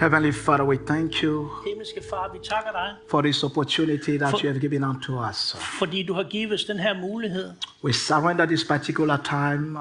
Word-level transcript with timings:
Heavenly 0.00 0.32
Father, 0.32 0.64
we 0.64 0.76
thank 0.86 1.22
you 1.22 1.50
Himmelske 1.66 2.00
Far, 2.10 2.32
vi 2.32 2.38
takker 2.48 2.70
dig, 2.72 2.94
for 3.10 3.22
this 3.22 3.42
opportunity 3.44 4.18
that 4.18 4.30
For- 4.30 4.38
you 4.44 4.48
have 4.52 4.60
given 4.60 4.84
unto 4.84 5.28
us. 5.28 5.56
fordi 5.78 6.02
du 6.02 6.12
har 6.14 6.22
givet 6.22 6.52
os 6.54 6.64
den 6.64 6.78
her 6.78 7.00
mulighed. 7.00 7.52
We 7.84 7.92
surrender 7.92 8.46
this 8.46 8.64
particular 8.64 9.16
time 9.16 9.78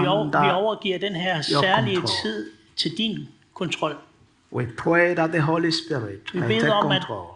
Vi, 0.00 0.06
over, 0.06 0.44
vi 0.44 0.50
overgiver 0.50 0.98
den 0.98 1.14
her 1.14 1.42
særlige 1.42 1.96
control. 1.96 2.16
tid 2.22 2.50
til 2.76 2.90
din 2.98 3.28
kontrol. 3.54 3.94
We 4.52 4.66
pray 4.78 5.14
that 5.14 5.30
the 5.30 5.40
Holy 5.40 5.70
Spirit 5.70 6.34
Vi 6.34 6.40
may 6.40 6.60
take 6.60 6.72
om, 6.72 6.90
at- 6.92 7.02
control. 7.02 7.26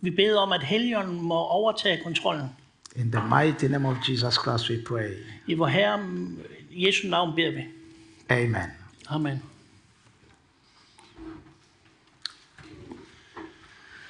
Vi 0.00 0.10
beder 0.10 0.38
om, 0.40 0.52
at 0.52 0.62
Helligånden 0.62 1.20
må 1.22 1.34
overtage 1.38 2.00
kontrollen. 2.04 2.50
In 2.96 3.12
the 3.12 3.22
mighty 3.40 3.64
name 3.64 3.88
of 3.88 3.96
Jesus 4.08 4.34
Christ, 4.34 4.70
we 4.70 4.76
pray. 4.86 5.10
I 5.46 5.54
vor 5.54 5.66
Herre 5.66 5.98
Jesu 6.70 7.08
navn 7.08 7.34
beder 7.36 7.50
vi. 7.50 7.62
Amen. 8.30 8.70
Amen. 9.08 9.42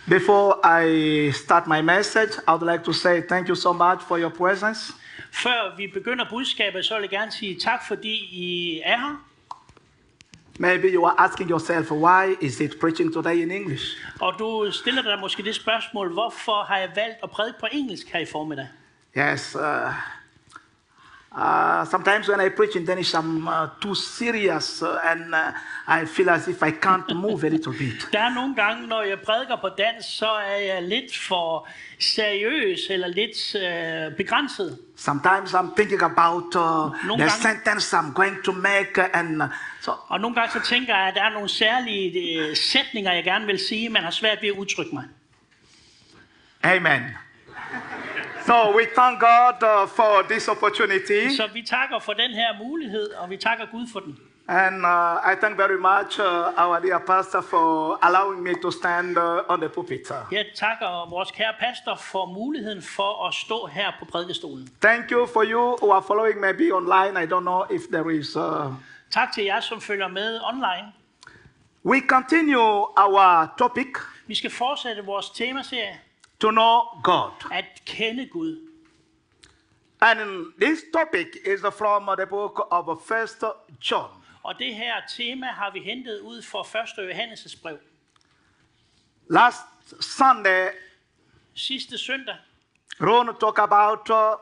Before 0.08 0.54
I 0.64 1.32
start 1.32 1.66
my 1.66 1.80
message, 1.80 2.30
I 2.46 2.52
would 2.52 2.62
like 2.62 2.84
to 2.84 2.92
say 2.92 3.22
thank 3.22 3.48
you 3.48 3.56
so 3.56 3.72
much 3.72 4.02
for 4.02 4.18
your 4.18 4.30
presence. 4.30 4.94
Før 5.32 5.76
vi 5.76 5.86
begynder 5.86 6.24
budskabet, 6.30 6.84
så 6.84 6.94
vil 6.94 7.02
jeg 7.02 7.10
gerne 7.10 7.32
sige 7.32 7.60
tak, 7.60 7.86
fordi 7.88 8.14
I 8.14 8.80
er 8.84 8.98
her. 8.98 9.24
Maybe 10.58 10.88
you 10.94 11.04
are 11.06 11.20
asking 11.20 11.50
yourself, 11.50 11.90
why 11.90 12.36
is 12.40 12.60
it 12.60 12.80
preaching 12.80 13.12
today 13.12 13.34
in 13.34 13.50
English? 13.50 13.84
Og 14.20 14.34
du 14.38 14.70
stiller 14.72 15.02
dig 15.02 15.18
måske 15.20 15.42
det 15.42 15.54
spørgsmål, 15.54 16.12
hvorfor 16.12 16.62
har 16.62 16.78
jeg 16.78 16.90
valgt 16.94 17.16
at 17.22 17.30
prædike 17.30 17.58
på 17.60 17.66
engelsk 17.72 18.08
her 18.12 18.20
i 18.20 18.26
formiddag? 18.32 18.68
Yes. 19.18 19.56
Uh, 19.56 19.62
uh, 21.32 21.84
sometimes 21.90 22.28
when 22.28 22.40
I 22.40 22.48
preach 22.48 22.76
in 22.76 22.84
Danish, 22.86 23.14
I'm 23.14 23.46
uh, 23.48 23.68
too 23.80 23.94
serious 23.94 24.82
uh, 24.82 24.98
and 25.10 25.34
uh, 25.34 25.52
I 25.88 26.04
feel 26.06 26.30
as 26.30 26.48
if 26.48 26.62
I 26.62 26.70
can't 26.70 27.14
move 27.16 27.44
a 27.44 27.48
little 27.48 27.72
bit. 27.72 28.08
Der 28.12 28.18
er 28.20 28.34
nogle 28.34 28.54
gange, 28.54 28.86
når 28.86 29.02
jeg 29.02 29.18
prædiker 29.20 29.56
på 29.56 29.68
dansk, 29.68 30.18
så 30.18 30.26
er 30.28 30.56
jeg 30.56 30.82
lidt 30.82 31.18
for 31.18 31.68
seriøs 32.00 32.80
eller 32.90 33.08
lidt 33.08 33.54
øh, 33.54 34.16
begrænset. 34.16 34.78
Sometimes 34.96 35.54
I'm 35.54 35.74
thinking 35.76 36.02
about 36.02 36.44
uh, 36.54 36.90
the 37.02 37.16
gange- 37.18 37.30
sentence 37.30 37.96
I'm 37.96 38.12
going 38.14 38.44
to 38.44 38.52
make, 38.52 38.98
uh, 38.98 39.04
and 39.20 39.42
so 39.80 39.92
Og 40.08 40.20
nogle 40.20 40.34
gange 40.36 40.52
så 40.52 40.60
tænker 40.68 40.96
jeg, 40.96 41.08
at 41.08 41.14
der 41.14 41.22
er 41.22 41.32
nogle 41.32 41.48
særlige 41.48 42.38
øh, 42.40 42.56
sætninger, 42.56 43.12
jeg 43.12 43.24
gerne 43.24 43.46
vil 43.46 43.58
sige, 43.58 43.88
men 43.88 44.02
har 44.02 44.10
svært 44.10 44.38
ved 44.42 44.48
at 44.48 44.54
udtrykke 44.54 44.94
mig. 44.94 45.04
Amen. 46.62 47.02
So 48.46 48.76
we 48.76 48.84
thank 48.94 49.20
God 49.20 49.62
uh, 49.62 49.86
for 49.88 50.22
this 50.28 50.48
opportunity, 50.48 51.36
Så 51.36 51.48
vi 51.52 51.62
takker 51.62 51.98
for 51.98 52.12
den 52.12 52.30
her 52.30 52.64
mulighed, 52.64 53.08
og 53.10 53.30
vi 53.30 53.36
takker 53.36 53.66
Gud 53.72 53.86
for 53.92 54.00
den. 54.00 54.18
and 54.48 54.76
uh, 54.86 55.32
I 55.32 55.34
thank 55.40 55.56
very 55.56 55.78
much 55.78 56.20
uh, 56.20 56.62
our 56.64 56.78
dear 56.80 56.98
pastor 57.06 57.40
for 57.40 57.98
allowing 58.02 58.42
me 58.42 58.54
to 58.62 58.70
stand 58.70 59.18
uh, 59.18 59.42
on 59.52 59.60
the 59.60 59.68
pulpit. 59.68 60.12
Jeg 60.32 60.46
takker 60.56 61.10
vores 61.10 61.30
kære 61.30 61.52
pastor 61.60 61.94
for 61.96 62.26
muligheden 62.26 62.82
for 62.82 63.26
at 63.28 63.34
stå 63.34 63.66
her 63.66 63.92
på 63.98 64.04
prædikestolen. 64.04 64.68
Thank 64.82 65.10
you 65.10 65.26
for 65.26 65.42
you 65.44 65.76
who 65.82 65.90
are 65.92 66.02
following 66.06 66.40
maybe 66.40 66.72
online. 66.74 67.22
I 67.24 67.26
don't 67.32 67.40
know 67.50 67.62
if 67.70 67.82
there 67.92 68.14
is. 68.14 68.36
Uh... 68.36 68.42
Tak 69.10 69.32
til 69.34 69.44
jer, 69.44 69.60
som 69.60 69.80
følger 69.80 70.08
med 70.08 70.40
online. 70.44 70.86
We 71.84 72.00
continue 72.08 72.86
our 72.96 73.54
topic 73.58 73.86
Vi 74.26 74.34
skal 74.34 74.50
fortsætte 74.50 75.04
vores 75.04 75.30
temaserie, 75.30 76.00
to 76.40 76.50
know 76.50 76.80
God, 77.02 77.32
at 77.52 77.64
kende 77.86 78.26
Gud. 78.26 78.56
and 80.00 80.52
this 80.60 80.80
topic 80.92 81.26
is 81.46 81.60
from 81.78 82.08
the 82.18 82.26
book 82.26 82.66
of 82.70 83.02
First 83.08 83.44
John. 83.90 84.10
Og 84.42 84.58
det 84.58 84.74
her 84.74 84.94
tema 85.08 85.46
har 85.46 85.70
vi 85.70 85.80
hentet 85.80 86.20
ud 86.20 86.42
fra 86.42 86.60
1. 86.60 87.10
Johannes' 87.10 87.62
brev. 87.62 87.78
Last 89.30 89.58
Sunday, 90.00 90.68
Sidste 91.54 91.98
søndag, 91.98 92.36
Ron 93.00 93.26
talked 93.40 93.58
about 93.62 94.10
uh, 94.10 94.36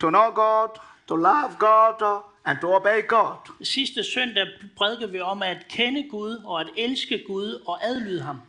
to 0.00 0.10
know 0.10 0.30
God, 0.30 0.68
to 1.08 1.16
love 1.16 1.56
God, 1.58 2.02
uh, 2.02 2.20
and 2.44 2.58
to 2.60 2.74
obey 2.74 3.06
God. 3.08 3.36
sidste 3.64 4.04
søndag 4.04 4.46
prædikede 4.76 5.12
vi 5.12 5.20
om 5.20 5.42
at 5.42 5.68
kende 5.68 6.08
Gud 6.10 6.36
og 6.44 6.60
at 6.60 6.68
elske 6.76 7.24
Gud 7.26 7.62
og 7.66 7.84
adlyde 7.84 8.22
ham. 8.22 8.40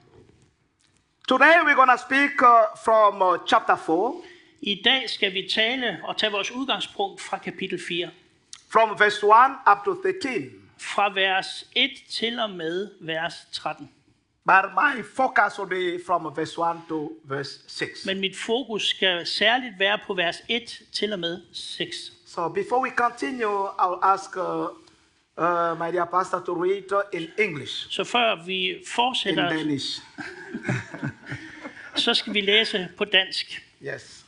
Today 1.29 1.59
we're 1.63 1.75
going 1.75 1.89
to 1.89 1.97
speak 1.97 2.41
uh, 2.41 2.65
from 2.83 3.21
uh, 3.21 3.37
chapter 3.45 3.75
4, 3.75 4.21
I 4.61 4.81
dag 4.85 5.09
skal 5.09 5.33
vi 5.33 5.49
tale 5.55 5.99
og 6.03 6.17
tage 6.17 6.31
vores 6.31 6.51
udgangspunkt 6.51 7.21
fra 7.21 7.37
kapitel 7.37 7.79
4. 7.87 8.09
from 8.71 8.99
verse 8.99 9.25
1 9.25 9.31
up 9.71 9.77
to 9.85 9.93
13. 10.21 10.49
Fra 10.77 11.13
vers 11.13 11.65
1 11.75 11.89
til 12.09 12.39
og 12.39 12.49
med 12.49 12.89
vers 13.01 13.33
13. 13.51 13.89
But 14.45 14.65
my 14.73 15.03
focus 15.15 15.59
will 15.59 15.69
be 15.69 16.03
from 16.05 16.33
verse 16.35 16.61
1 16.61 16.81
to 16.89 17.11
verse 17.23 17.59
6. 17.67 18.05
Men 18.05 18.19
mit 18.19 18.37
fokus 18.37 18.87
skal 18.87 19.27
særligt 19.27 19.79
være 19.79 19.99
på 20.07 20.13
vers 20.13 20.37
1 20.47 20.81
til 20.91 21.13
og 21.13 21.19
med 21.19 21.41
6. 21.53 21.95
So 22.25 22.49
before 22.49 22.81
we 22.81 22.89
continue, 22.89 23.67
I'll 23.67 23.99
ask 24.03 24.37
uh, 24.37 24.43
uh, 25.39 25.79
my 25.79 25.91
dear 25.91 26.05
pastor 26.05 26.39
to 26.45 26.53
read 26.63 26.83
in 27.13 27.27
English, 27.37 27.89
Så 27.89 28.03
før 28.03 28.45
vi 28.45 28.69
in 28.69 28.85
fortsætter, 28.95 29.49
Danish. 29.49 30.01
så 32.05 32.13
skal 32.13 32.33
vi 32.33 32.41
læse 32.41 32.87
på 32.97 33.05
dansk. 33.05 33.65
Yes. 33.83 34.25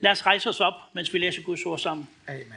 Lad 0.00 0.10
os 0.10 0.26
rejse 0.26 0.48
os 0.48 0.60
op, 0.60 0.74
mens 0.92 1.14
vi 1.14 1.18
læser 1.18 1.42
Guds 1.42 1.66
ord 1.66 1.78
sammen. 1.78 2.08
Amen. 2.28 2.52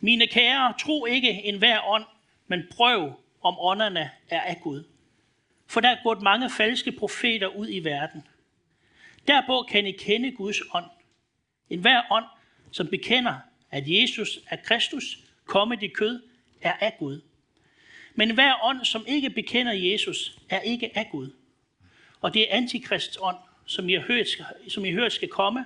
Mine 0.00 0.26
kære, 0.26 0.74
tro 0.80 1.06
ikke 1.06 1.30
enhver 1.30 1.88
ånd, 1.88 2.04
men 2.46 2.62
prøv, 2.76 3.12
om 3.42 3.54
ånderne 3.58 4.10
er 4.30 4.40
af 4.40 4.60
Gud. 4.62 4.84
For 5.66 5.80
der 5.80 5.88
er 5.88 5.96
gået 6.02 6.22
mange 6.22 6.50
falske 6.50 6.92
profeter 6.92 7.46
ud 7.46 7.68
i 7.70 7.84
verden. 7.84 8.26
Derpå 9.28 9.66
kan 9.70 9.86
I 9.86 9.92
kende 9.92 10.32
Guds 10.32 10.56
ånd. 10.74 10.84
En 11.70 11.80
hver 11.80 12.02
ånd, 12.10 12.24
som 12.70 12.88
bekender, 12.88 13.34
at 13.70 13.84
Jesus 13.86 14.38
er 14.50 14.56
Kristus, 14.64 15.18
kommet 15.46 15.82
i 15.82 15.88
kød, 15.88 16.22
er 16.62 16.72
af 16.72 16.96
Gud. 16.98 17.20
Men 18.14 18.34
hver 18.34 18.64
ånd, 18.64 18.84
som 18.84 19.04
ikke 19.06 19.30
bekender 19.30 19.72
Jesus, 19.72 20.38
er 20.48 20.60
ikke 20.60 20.98
af 20.98 21.08
Gud. 21.10 21.30
Og 22.20 22.34
det 22.34 22.42
er 22.42 22.56
antikrists 22.56 23.18
ånd, 23.20 23.36
som 23.66 23.88
I 23.88 23.92
har 23.92 24.00
hørt, 24.00 24.26
som 24.68 24.84
I 24.84 24.90
har 24.90 25.00
hørt 25.00 25.12
skal 25.12 25.28
komme, 25.28 25.64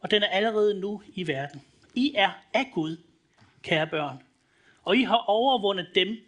og 0.00 0.10
den 0.10 0.22
er 0.22 0.26
allerede 0.26 0.80
nu 0.80 1.02
i 1.14 1.26
verden. 1.26 1.62
I 1.94 2.12
er 2.14 2.30
af 2.54 2.70
Gud, 2.74 2.96
kære 3.62 3.86
børn, 3.86 4.22
og 4.82 4.96
I 4.96 5.02
har 5.02 5.16
overvundet 5.16 5.94
dem, 5.94 6.26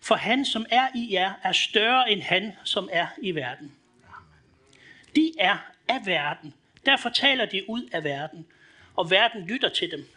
for 0.00 0.14
han, 0.14 0.44
som 0.44 0.66
er 0.70 0.88
i 0.94 1.08
jer, 1.12 1.32
er 1.42 1.52
større 1.52 2.10
end 2.10 2.22
han, 2.22 2.52
som 2.64 2.88
er 2.92 3.06
i 3.22 3.34
verden. 3.34 3.72
De 5.16 5.32
er 5.38 5.56
af 5.88 6.06
verden, 6.06 6.54
derfor 6.86 7.08
taler 7.08 7.44
de 7.44 7.70
ud 7.70 7.88
af 7.92 8.04
verden, 8.04 8.46
og 8.96 9.10
verden 9.10 9.46
lytter 9.46 9.68
til 9.68 9.90
dem. 9.90 10.08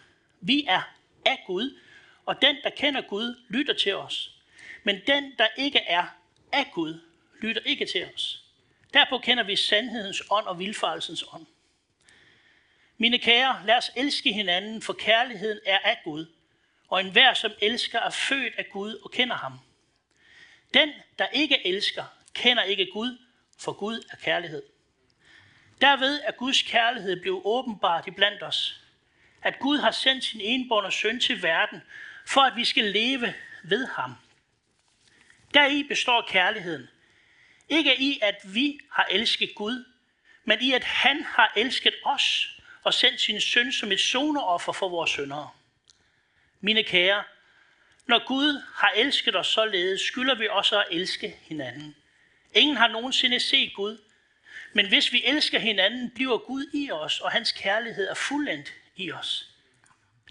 Vi 0.42 0.66
er 0.68 0.94
af 1.26 1.44
Gud, 1.48 1.78
og 2.26 2.42
den, 2.42 2.56
der 2.64 2.70
kender 2.70 3.02
Gud, 3.02 3.36
lytter 3.50 3.74
til 3.74 3.96
os. 3.96 4.30
Men 4.84 5.02
den, 5.08 5.34
der 5.38 5.48
ikke 5.58 5.80
er 5.80 6.06
af 6.52 6.72
Gud, 6.74 7.00
lytter 7.42 7.62
ikke 7.66 7.86
til 7.86 8.10
os. 8.16 8.44
Derpå 8.94 9.18
kender 9.18 9.44
vi 9.44 9.56
sandhedens 9.56 10.24
ånd 10.32 10.46
og 10.46 10.60
vilfarelsens 10.60 11.24
ånd. 11.34 11.46
Mine 12.98 13.18
kære, 13.18 13.62
lad 13.66 13.76
os 13.76 13.92
elske 13.96 14.34
hinanden, 14.34 14.82
for 14.82 14.94
kærligheden 14.94 15.60
er 15.66 15.80
af 15.80 16.00
Gud, 16.04 16.26
og 16.88 17.00
enhver, 17.00 17.34
som 17.34 17.52
elsker, 17.62 18.00
er 18.00 18.10
født 18.10 18.54
af 18.58 18.66
Gud 18.72 18.96
og 18.96 19.12
kender 19.12 19.36
ham. 19.36 19.60
Den, 20.74 20.90
der 21.20 21.28
ikke 21.28 21.68
elsker, 21.68 22.04
kender 22.34 22.64
ikke 22.64 22.88
Gud, 22.94 23.18
for 23.60 23.74
Gud 23.74 24.04
er 24.12 24.16
kærlighed. 24.16 24.64
Derved 25.82 26.22
er 26.24 26.32
Guds 26.32 26.62
kærlighed 26.62 27.22
blevet 27.22 27.42
åbenbart 27.46 28.08
iblandt 28.08 28.44
os. 28.44 28.80
At 29.42 29.60
Gud 29.60 29.78
har 29.78 29.92
sendt 29.92 30.24
sin 30.24 30.42
enbårne 30.42 30.92
søn 30.92 31.20
til 31.20 31.44
verden, 31.44 31.82
for 32.26 32.42
at 32.42 32.56
vi 32.56 32.66
skal 32.66 32.84
leve 32.84 33.34
ved 33.64 33.88
ham. 33.88 34.16
Deri 35.54 35.84
består 35.84 36.26
kærligheden. 36.28 36.90
Ikke 37.70 38.02
i, 38.02 38.20
at 38.22 38.36
vi 38.44 38.80
har 38.92 39.08
elsket 39.10 39.56
Gud, 39.56 39.86
men 40.44 40.62
i, 40.62 40.74
at 40.74 40.84
han 40.84 41.24
har 41.24 41.54
elsket 41.56 41.94
os 42.06 42.58
og 42.84 42.94
sendt 42.94 43.22
sin 43.22 43.42
søn 43.42 43.72
som 43.72 43.92
et 43.92 44.00
soneoffer 44.00 44.72
for 44.74 44.90
vores 44.90 45.10
syndere. 45.10 45.50
Mine 46.62 46.84
kære, 46.84 47.24
når 48.08 48.28
Gud 48.28 48.62
har 48.76 48.92
elsket 48.96 49.36
os 49.36 49.48
således, 49.48 50.02
skylder 50.02 50.36
vi 50.36 50.48
også 50.48 50.80
at 50.80 50.86
elske 50.92 51.38
hinanden. 51.42 51.96
Ingen 52.54 52.78
har 52.78 52.88
nogensinde 52.88 53.40
set 53.40 53.74
Gud, 53.76 53.98
men 54.74 54.88
hvis 54.88 55.12
vi 55.12 55.24
elsker 55.26 55.60
hinanden, 55.60 56.12
bliver 56.12 56.38
Gud 56.38 56.66
i 56.74 56.92
os, 56.92 57.20
og 57.20 57.32
hans 57.32 57.52
kærlighed 57.52 58.08
er 58.08 58.14
fuldendt 58.14 58.74
i 58.96 59.12
os. 59.12 59.50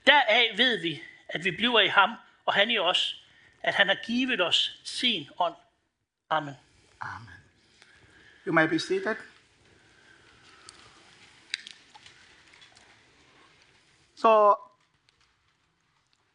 Deraf 0.06 0.52
ved 0.56 0.76
vi, 0.76 1.02
at 1.32 1.44
vi 1.44 1.50
bliver 1.50 1.80
i 1.80 1.88
ham, 1.88 2.10
og 2.46 2.54
han 2.54 2.70
i 2.70 2.78
os, 2.78 3.24
at 3.62 3.74
han 3.74 3.88
har 3.88 3.96
givet 4.06 4.40
os 4.40 4.80
sin 4.84 5.28
ånd. 5.38 5.54
Amen. 6.30 6.54
Amen. 7.00 7.28
You 8.46 8.52
may 8.52 8.66
be 8.68 8.78
seated. 8.78 9.16
So, 14.14 14.54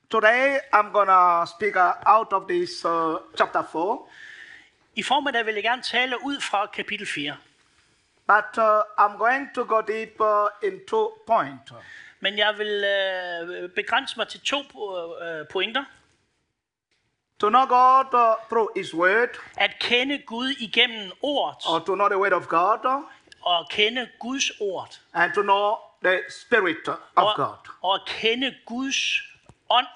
Today 0.09 0.57
I'm 0.73 0.91
gonna 0.93 1.45
speak 1.45 1.75
uh, 1.75 1.93
out 2.05 2.33
of 2.33 2.47
this 2.47 2.85
uh, 2.85 3.15
chapter 3.37 3.63
4, 3.71 4.07
I 4.95 5.03
formiddag 5.03 5.45
vil 5.45 5.53
jeg 5.53 5.63
gerne 5.63 5.81
tale 5.81 6.15
ud 6.23 6.41
fra 6.41 6.65
kapitel 6.65 7.07
4. 7.07 7.37
but 8.27 8.57
uh, 8.57 8.83
I'm 8.97 9.17
going 9.17 9.49
to 9.53 9.65
go 9.65 9.81
deeper 9.81 10.49
in 10.61 10.81
two 10.87 11.11
points. 11.25 11.71
Men 12.19 12.37
jeg 12.37 12.57
vil 12.57 12.83
øh, 12.83 13.69
begrænse 13.69 14.17
mig 14.17 14.27
til 14.27 14.39
to 14.41 14.59
øh, 15.21 15.47
pointer. 15.47 15.83
To 17.39 17.49
know 17.49 17.65
God 17.65 18.05
uh, 18.13 18.47
through 18.49 18.69
His 18.77 18.93
Word, 18.95 19.29
At 19.57 19.71
kende 19.79 20.17
Gud 20.25 20.49
igennem 20.49 21.11
ordet, 21.21 21.63
or 21.67 21.79
to 21.79 21.95
know 21.95 22.07
the 22.09 22.17
Word 22.17 22.33
of 22.33 22.47
God, 22.47 23.03
og 23.41 23.59
at 23.59 23.69
kende 23.69 24.09
Guds 24.19 24.51
ord, 24.61 24.99
and 25.13 25.33
to 25.33 25.41
know 25.41 25.75
the 26.03 26.19
Spirit 26.29 26.87
of 26.87 26.97
og, 27.15 27.33
God. 27.35 27.55
og 27.81 27.93
at 27.95 28.01
kende 28.07 28.55
Guds 28.65 29.21
ånd. 29.69 29.87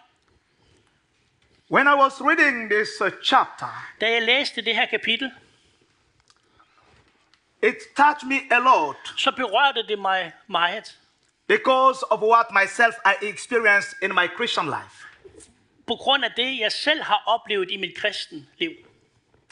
When 1.72 1.88
I 1.88 1.94
was 1.96 2.22
reading 2.22 2.70
this 2.72 2.90
uh, 3.02 3.10
chapter, 3.24 3.68
Da 4.02 4.12
jeg 4.12 4.22
læste 4.22 4.62
det 4.62 4.76
her 4.76 4.86
kapitel, 4.86 5.32
it 7.64 7.76
touched 7.98 8.28
me 8.30 8.36
a 8.56 8.60
lot 8.60 9.14
så 9.18 9.32
berørte 9.32 9.88
det 9.88 10.00
mig 10.00 10.34
meget. 10.48 10.98
Because 11.58 12.00
of 12.14 12.20
what 12.22 12.46
myself 12.62 12.96
I 13.06 13.14
experienced 13.34 13.92
in 14.02 14.10
my 14.16 14.28
Christian 14.38 14.66
life. 14.66 14.96
På 15.88 15.96
grund 15.96 16.24
af 16.26 16.32
det, 16.38 16.60
jeg 16.60 16.72
selv 16.72 17.04
har 17.04 17.24
oplevet 17.28 17.72
i 17.72 17.78
mit 17.78 17.98
kristen 17.98 18.48
liv. 18.58 18.72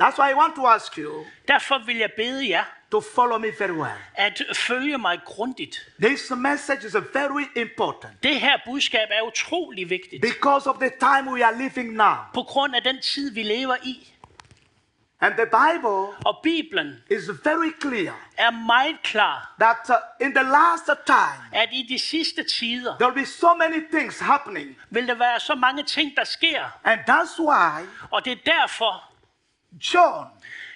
That's 0.01 0.17
why 0.21 0.29
I 0.31 0.33
want 0.35 0.55
to 0.55 0.65
ask 0.67 0.97
you 0.97 1.25
Derfor 1.47 1.77
vil 1.85 1.97
jeg 1.97 2.09
bede 2.17 2.49
jer 2.49 2.63
to 2.91 3.01
follow 3.15 3.37
me 3.37 3.47
very 3.59 3.71
well. 3.71 3.97
at 4.15 4.41
følge 4.55 4.97
mig 4.97 5.19
grundigt. 5.25 5.87
This 6.03 6.31
message 6.37 6.87
is 6.87 6.95
very 7.13 7.45
important 7.55 8.23
Det 8.23 8.39
her 8.41 8.57
budskab 8.65 9.07
er 9.11 9.21
utrolig 9.27 9.89
vigtigt. 9.89 10.21
because 10.21 10.69
of 10.69 10.75
the 10.79 10.91
time 10.99 11.31
we 11.31 11.45
are 11.45 11.57
living 11.57 11.93
now. 11.93 12.15
På 12.33 12.43
grund 12.43 12.75
af 12.75 12.81
den 12.83 13.01
tid, 13.01 13.31
vi 13.33 13.43
lever 13.43 13.75
i. 13.83 14.13
And 15.21 15.33
the 15.35 15.45
Bible 15.45 16.15
Og 16.25 16.39
Bibelen 16.43 17.03
is 17.09 17.29
very 17.43 17.71
clear 17.81 18.13
er 18.37 18.51
meget 18.51 18.97
klar, 19.03 19.53
that 19.59 19.77
uh, 19.89 20.25
in 20.27 20.33
the 20.35 20.43
last 20.43 20.85
time, 21.05 21.43
at 21.61 21.69
i 21.71 21.85
de 21.89 21.99
sidste 21.99 22.43
tider 22.43 22.95
there 22.97 23.11
will 23.11 23.21
be 23.21 23.25
so 23.25 23.53
many 23.53 23.81
things 23.93 24.19
happening. 24.19 24.77
vil 24.89 25.07
der 25.07 25.13
være 25.15 25.39
så 25.39 25.55
mange 25.55 25.83
ting, 25.83 26.15
der 26.17 26.23
sker. 26.23 26.79
And 26.83 26.99
that's 27.09 27.39
why 27.41 27.85
Og 28.11 28.25
det 28.25 28.31
er 28.31 28.51
derfor, 28.59 29.03
John 29.93 30.25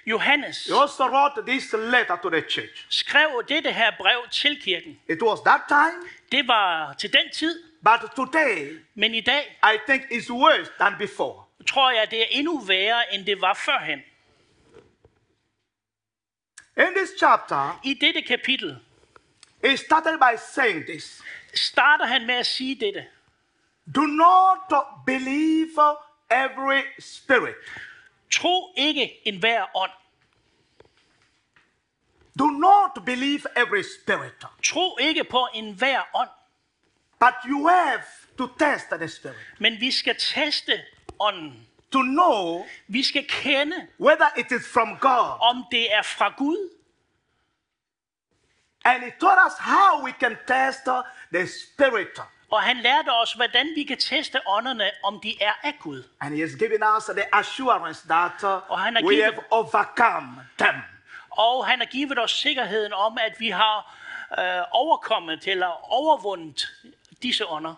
Johannes 0.06 0.66
he 0.66 0.74
also 0.82 1.04
wrote 1.08 1.42
this 1.48 1.74
letter 1.74 2.16
to 2.24 2.30
the 2.30 2.42
church. 2.50 2.86
skrev 2.90 3.44
dette 3.50 3.72
her 3.72 3.92
brev 3.98 4.28
til 4.32 4.62
kirken. 4.62 5.00
It 5.10 5.22
was 5.22 5.40
that 5.46 5.62
time, 5.68 6.08
Det 6.32 6.48
var 6.48 6.94
til 6.94 7.14
den 7.14 7.32
tid, 7.34 7.60
but 7.84 8.10
today 8.16 8.80
men 8.96 9.14
i 9.16 9.22
dag 9.22 9.60
I 9.64 9.78
think 9.90 10.04
it's 10.12 10.32
worse 10.34 10.72
than 10.80 10.94
before. 11.00 11.44
tror 11.68 11.92
jeg, 11.92 12.08
det 12.12 12.20
er 12.22 12.26
endnu 12.32 12.60
værre, 12.60 13.14
end 13.14 13.26
det 13.26 13.42
var 13.42 13.54
førhen. 13.54 14.00
In 16.78 16.94
this 16.96 17.12
chapter, 17.20 17.80
I 17.84 17.94
dette 18.02 18.22
kapitel 18.28 18.80
he 19.64 19.78
started 19.78 20.20
by 20.20 20.36
saying 20.54 20.86
this 20.86 21.22
starter 21.54 22.06
han 22.06 22.26
med 22.26 22.36
at 22.36 22.46
sige 22.46 22.76
dette. 22.76 23.06
Do 23.96 24.08
not 24.08 24.74
believe 25.06 25.78
every 26.32 26.82
spirit. 27.00 27.56
Tro 28.32 28.74
ikke 28.78 29.28
enhver 29.28 29.66
ånd. 29.76 29.92
Do 32.40 32.46
not 32.46 33.06
believe 33.06 33.46
every 33.56 33.84
spirit, 33.84 34.34
Tro 34.64 34.98
ikke 34.98 35.24
på 35.24 35.48
enhver 35.54 36.02
ånd. 36.16 36.30
but 37.20 37.34
you 37.46 37.68
have 37.68 38.04
to 38.38 38.48
test 38.60 38.90
the 38.90 39.08
spirit 39.08 39.38
Men 39.60 39.80
vi 39.80 39.92
skal 39.92 40.16
teste 40.20 40.82
ånden. 41.20 41.68
To 41.94 42.02
know 42.02 42.66
Vi 42.88 43.04
skal 43.04 43.26
kende, 43.30 43.76
whether 44.00 44.26
it 44.38 44.52
is 44.52 44.68
from 44.74 44.98
God. 44.98 45.38
om 45.42 45.66
det 45.72 45.94
er 45.94 46.02
fra 46.02 46.34
Gud. 46.38 46.70
And 48.86 49.04
he 49.04 49.12
taught 49.20 49.40
us 49.48 49.54
how 49.60 50.04
we 50.06 50.12
can 50.20 50.38
test 50.48 50.86
the 51.34 51.48
spirit. 51.48 52.20
Og 52.52 52.62
han 52.64 52.78
lærte 52.78 53.10
os, 53.10 53.34
hvordan 53.34 53.68
vi 53.76 53.84
kan 53.84 53.98
teste 53.98 54.40
ånderne, 54.48 54.92
om 55.04 55.20
de 55.24 55.42
er 55.42 55.54
af 55.64 55.76
Gud. 55.80 56.04
And 56.22 56.36
he 56.36 56.42
has 56.42 56.52
given 56.60 56.84
us 56.98 57.04
the 57.06 57.36
assurance 57.36 58.08
that 58.08 58.44
Og 58.44 58.80
han 58.80 58.96
har 58.96 59.04
we 59.04 59.14
givet- 59.14 59.24
have 59.24 59.44
overcome 59.52 60.46
them. 60.58 60.76
Og 61.30 61.68
han 61.68 61.80
har 61.80 61.86
givet 61.86 62.20
os 62.20 62.32
sikkerheden 62.32 62.94
om, 62.94 63.18
at 63.22 63.40
vi 63.40 63.50
har 63.50 63.96
øh, 64.40 64.64
overkommet 64.72 65.48
eller 65.48 65.92
overvundet 65.94 66.68
disse 67.22 67.48
ånder. 67.48 67.76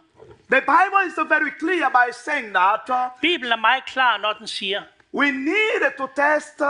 The 0.50 0.62
Bible 0.62 1.01
is 1.07 1.18
very 1.30 1.51
clear 1.60 1.89
by 1.89 2.12
saying 2.12 2.54
that 2.54 2.89
uh, 2.89 2.95
Bibelen 3.22 3.51
er 3.51 3.56
meget 3.56 3.86
klar, 3.86 4.18
når 4.18 4.33
den 4.33 4.48
siger, 4.48 4.83
we 5.13 5.31
need 5.31 5.92
to 5.98 6.07
test 6.16 6.62
uh, 6.62 6.68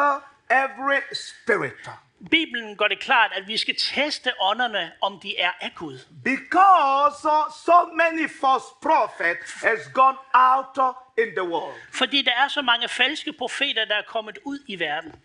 every 0.50 1.02
spirit. 1.14 1.90
Bibelen 2.32 2.78
gør 2.78 2.88
det 2.88 3.00
klart, 3.00 3.32
at 3.34 3.48
vi 3.48 3.58
skal 3.58 3.76
teste 3.78 4.32
ånderne, 4.42 4.92
om 5.02 5.20
de 5.20 5.40
er 5.40 5.52
af 5.62 5.72
Gud. 5.76 6.00
Because 6.24 7.28
uh, 7.28 7.54
so 7.66 7.86
many 7.94 8.30
false 8.30 8.66
prophets 8.82 9.64
has 9.64 9.80
gone 9.94 10.18
out 10.34 10.96
in 11.18 11.28
the 11.36 11.44
world. 11.44 11.76
Fordi 11.92 12.22
der 12.22 12.32
er 12.32 12.48
så 12.48 12.62
mange 12.62 12.90
falske 12.90 13.34
profeter, 13.34 13.86
der 13.86 13.96
er 13.96 14.04
kommet 14.08 14.38
ud 14.44 14.60
i 14.68 14.80
verden. 14.80 15.16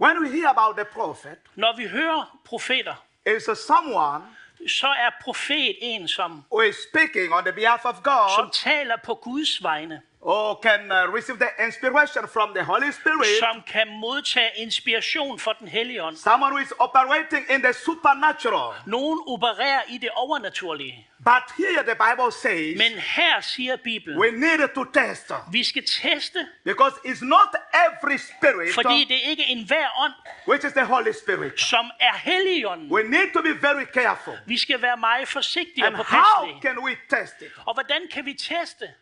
When 0.00 0.18
we 0.22 0.28
hear 0.28 0.48
about 0.48 0.76
the 0.76 0.84
prophet, 0.84 1.38
Når 1.54 1.76
vi 1.76 1.86
hører 1.86 2.38
profeter, 2.44 2.94
uh, 3.26 3.56
someone 3.56 4.24
så 4.66 4.86
er 4.86 5.10
profet 5.20 5.76
en, 5.80 6.08
som, 6.08 6.44
who 6.52 6.60
is 6.60 6.76
speaking 6.90 7.32
on 7.32 7.44
the 7.44 7.52
behalf 7.52 7.84
of 7.84 7.94
som 7.94 8.02
God 8.02 8.50
taler 8.52 8.96
på 9.04 9.14
Guds 9.14 9.62
vegne, 9.62 10.00
or 10.20 10.60
can 10.62 10.80
uh, 10.92 11.14
receive 11.14 11.38
the 11.38 11.64
inspiration 11.66 12.28
from 12.28 12.54
the 12.54 12.64
Holy 12.64 12.90
Spirit. 12.90 13.38
som 13.38 13.62
kan 13.66 13.88
modtage 14.00 14.50
inspiration 14.56 15.38
fra 15.38 15.52
den 15.60 15.68
hellige 15.68 16.02
ånd. 16.02 16.16
Someone 16.16 16.52
who 16.52 16.62
is 16.62 16.72
operating 16.78 17.44
in 17.50 17.62
the 17.62 17.72
supernatural. 17.72 18.74
Nogen 18.86 19.18
opererer 19.26 19.82
i 19.88 19.98
det 19.98 20.10
overnaturlige. 20.16 21.06
But 21.28 21.52
here 21.56 21.82
the 21.82 21.94
Bible 21.94 22.30
says 22.32 22.78
Men 22.78 22.92
her 22.98 23.40
siger 23.40 23.76
Bibelen, 23.76 24.18
we 24.18 24.30
need 24.30 24.68
to 24.74 24.84
test 24.84 25.32
vi 25.52 25.64
skal 25.64 25.84
teste, 25.84 26.46
because 26.64 26.94
it's 27.04 27.22
not 27.22 27.48
every 27.86 28.18
spirit 28.18 28.74
fordi 28.74 29.04
det 29.04 29.16
er 29.26 29.30
ikke 29.30 29.44
enhver 29.48 29.88
ånd, 29.98 30.12
which 30.48 30.66
is 30.66 30.72
the 30.72 30.84
Holy 30.84 31.12
Spirit. 31.12 31.60
som 31.60 31.90
er 32.00 32.12
helligånden. 32.12 32.92
We 32.92 33.02
need 33.02 33.32
to 33.32 33.42
be 33.42 33.62
very 33.62 33.84
careful. 33.84 34.38
Vi 34.46 34.58
skal 34.58 34.82
være 34.82 34.96
meget 34.96 35.28
forsigtige 35.28 35.86
And 35.86 35.96
og 35.96 36.06
how 36.06 36.60
can 36.62 36.78
we 36.78 36.96
test 37.10 37.34
it? 37.40 37.52
Og 37.66 37.74
hvordan 37.74 38.02
kan 38.12 38.24
vi 38.24 38.34
teste? 38.34 38.94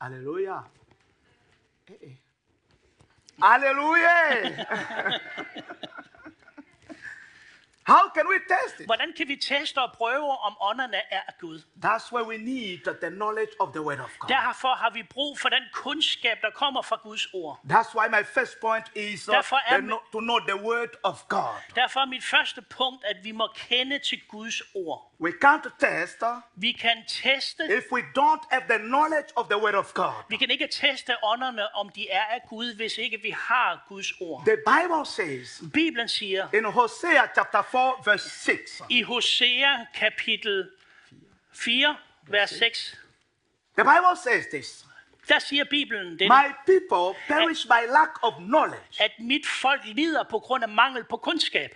Hallelujah. 0.00 0.62
Eh, 1.88 1.94
eh. 2.02 2.16
Hallelujah. 3.42 4.58
How 7.88 8.10
can 8.14 8.26
we 8.28 8.38
test 8.54 8.80
it? 8.80 8.86
Hvordan 8.86 9.12
kan 9.16 9.28
vi 9.28 9.36
teste 9.36 9.78
og 9.78 9.92
prøve, 9.92 10.30
om 10.46 10.56
ånderne 10.60 10.96
er 10.96 11.20
af 11.28 11.34
Gud? 11.40 11.62
That's 11.84 12.12
why 12.12 12.22
we 12.22 12.36
need 12.36 12.78
the 13.00 13.10
knowledge 13.10 13.52
of 13.60 13.68
the 13.72 13.82
Word 13.82 14.00
of 14.00 14.10
God. 14.18 14.28
Derfor 14.28 14.74
har 14.74 14.90
vi 14.90 15.02
brug 15.02 15.38
for 15.38 15.48
den 15.48 15.62
kundskab, 15.72 16.36
der 16.42 16.50
kommer 16.50 16.82
fra 16.82 16.96
Guds 17.02 17.26
ord. 17.34 17.60
That's 17.70 17.94
why 17.98 18.06
my 18.08 18.24
first 18.34 18.60
point 18.60 18.86
is 18.94 19.28
uh, 19.28 19.34
Derfor 19.34 19.56
er 19.66 19.80
the 19.80 19.88
to 20.12 20.20
know 20.20 20.38
the 20.38 20.56
Word 20.68 20.92
of 21.02 21.28
God. 21.28 21.54
Derfor 21.74 22.00
er 22.00 22.06
mit 22.06 22.24
første 22.24 22.62
punkt, 22.62 23.04
at 23.04 23.16
vi 23.22 23.32
må 23.32 23.48
kende 23.54 23.98
til 23.98 24.20
Guds 24.28 24.62
ord. 24.74 25.04
We 25.20 25.32
can't 25.44 25.68
test 25.78 26.22
uh, 26.22 26.28
Vi 26.56 26.72
kan 26.72 26.96
teste, 27.08 27.62
if 27.78 27.84
we 27.92 28.00
don't 28.00 28.44
have 28.50 28.62
the 28.68 28.78
knowledge 28.78 29.28
of 29.36 29.46
the 29.46 29.58
Word 29.62 29.74
of 29.74 29.94
God. 29.94 30.14
vi 30.28 30.36
kan 30.36 30.50
ikke 30.50 30.68
teste 30.72 31.12
ånderne, 31.24 31.74
om 31.74 31.88
de 31.88 32.10
er 32.10 32.24
af 32.24 32.40
Gud, 32.48 32.74
hvis 32.74 32.98
ikke 32.98 33.18
vi 33.22 33.30
har 33.30 33.84
Guds 33.88 34.12
ord. 34.20 34.42
The 34.46 34.56
Bible 34.56 35.06
says 35.06 35.62
Bibelen 35.72 36.08
siger 36.08 36.48
in 36.54 36.64
Hosea 36.64 37.26
chapter 37.34 37.62
4, 37.62 37.77
verse 38.04 38.30
6, 38.30 38.82
i 38.90 39.02
Hosea 39.02 39.86
kapitel 39.94 40.70
4, 41.52 41.96
vers 42.28 42.50
6, 42.50 42.96
the 43.76 43.84
Bible 43.84 44.16
says 44.16 44.46
this 44.50 44.84
der 45.28 45.38
siger 45.38 45.64
Bibelen 45.64 46.18
det, 46.18 46.28
My 46.28 46.52
people 46.66 47.20
perish 47.28 47.66
by 47.66 47.86
lack 47.92 48.22
of 48.22 48.34
knowledge. 48.38 49.02
at 49.02 49.10
mit 49.18 49.46
folk 49.46 49.80
lider 49.84 50.22
på 50.22 50.38
grund 50.38 50.62
af 50.62 50.68
mangel 50.68 51.04
på 51.04 51.16
kundskab. 51.16 51.74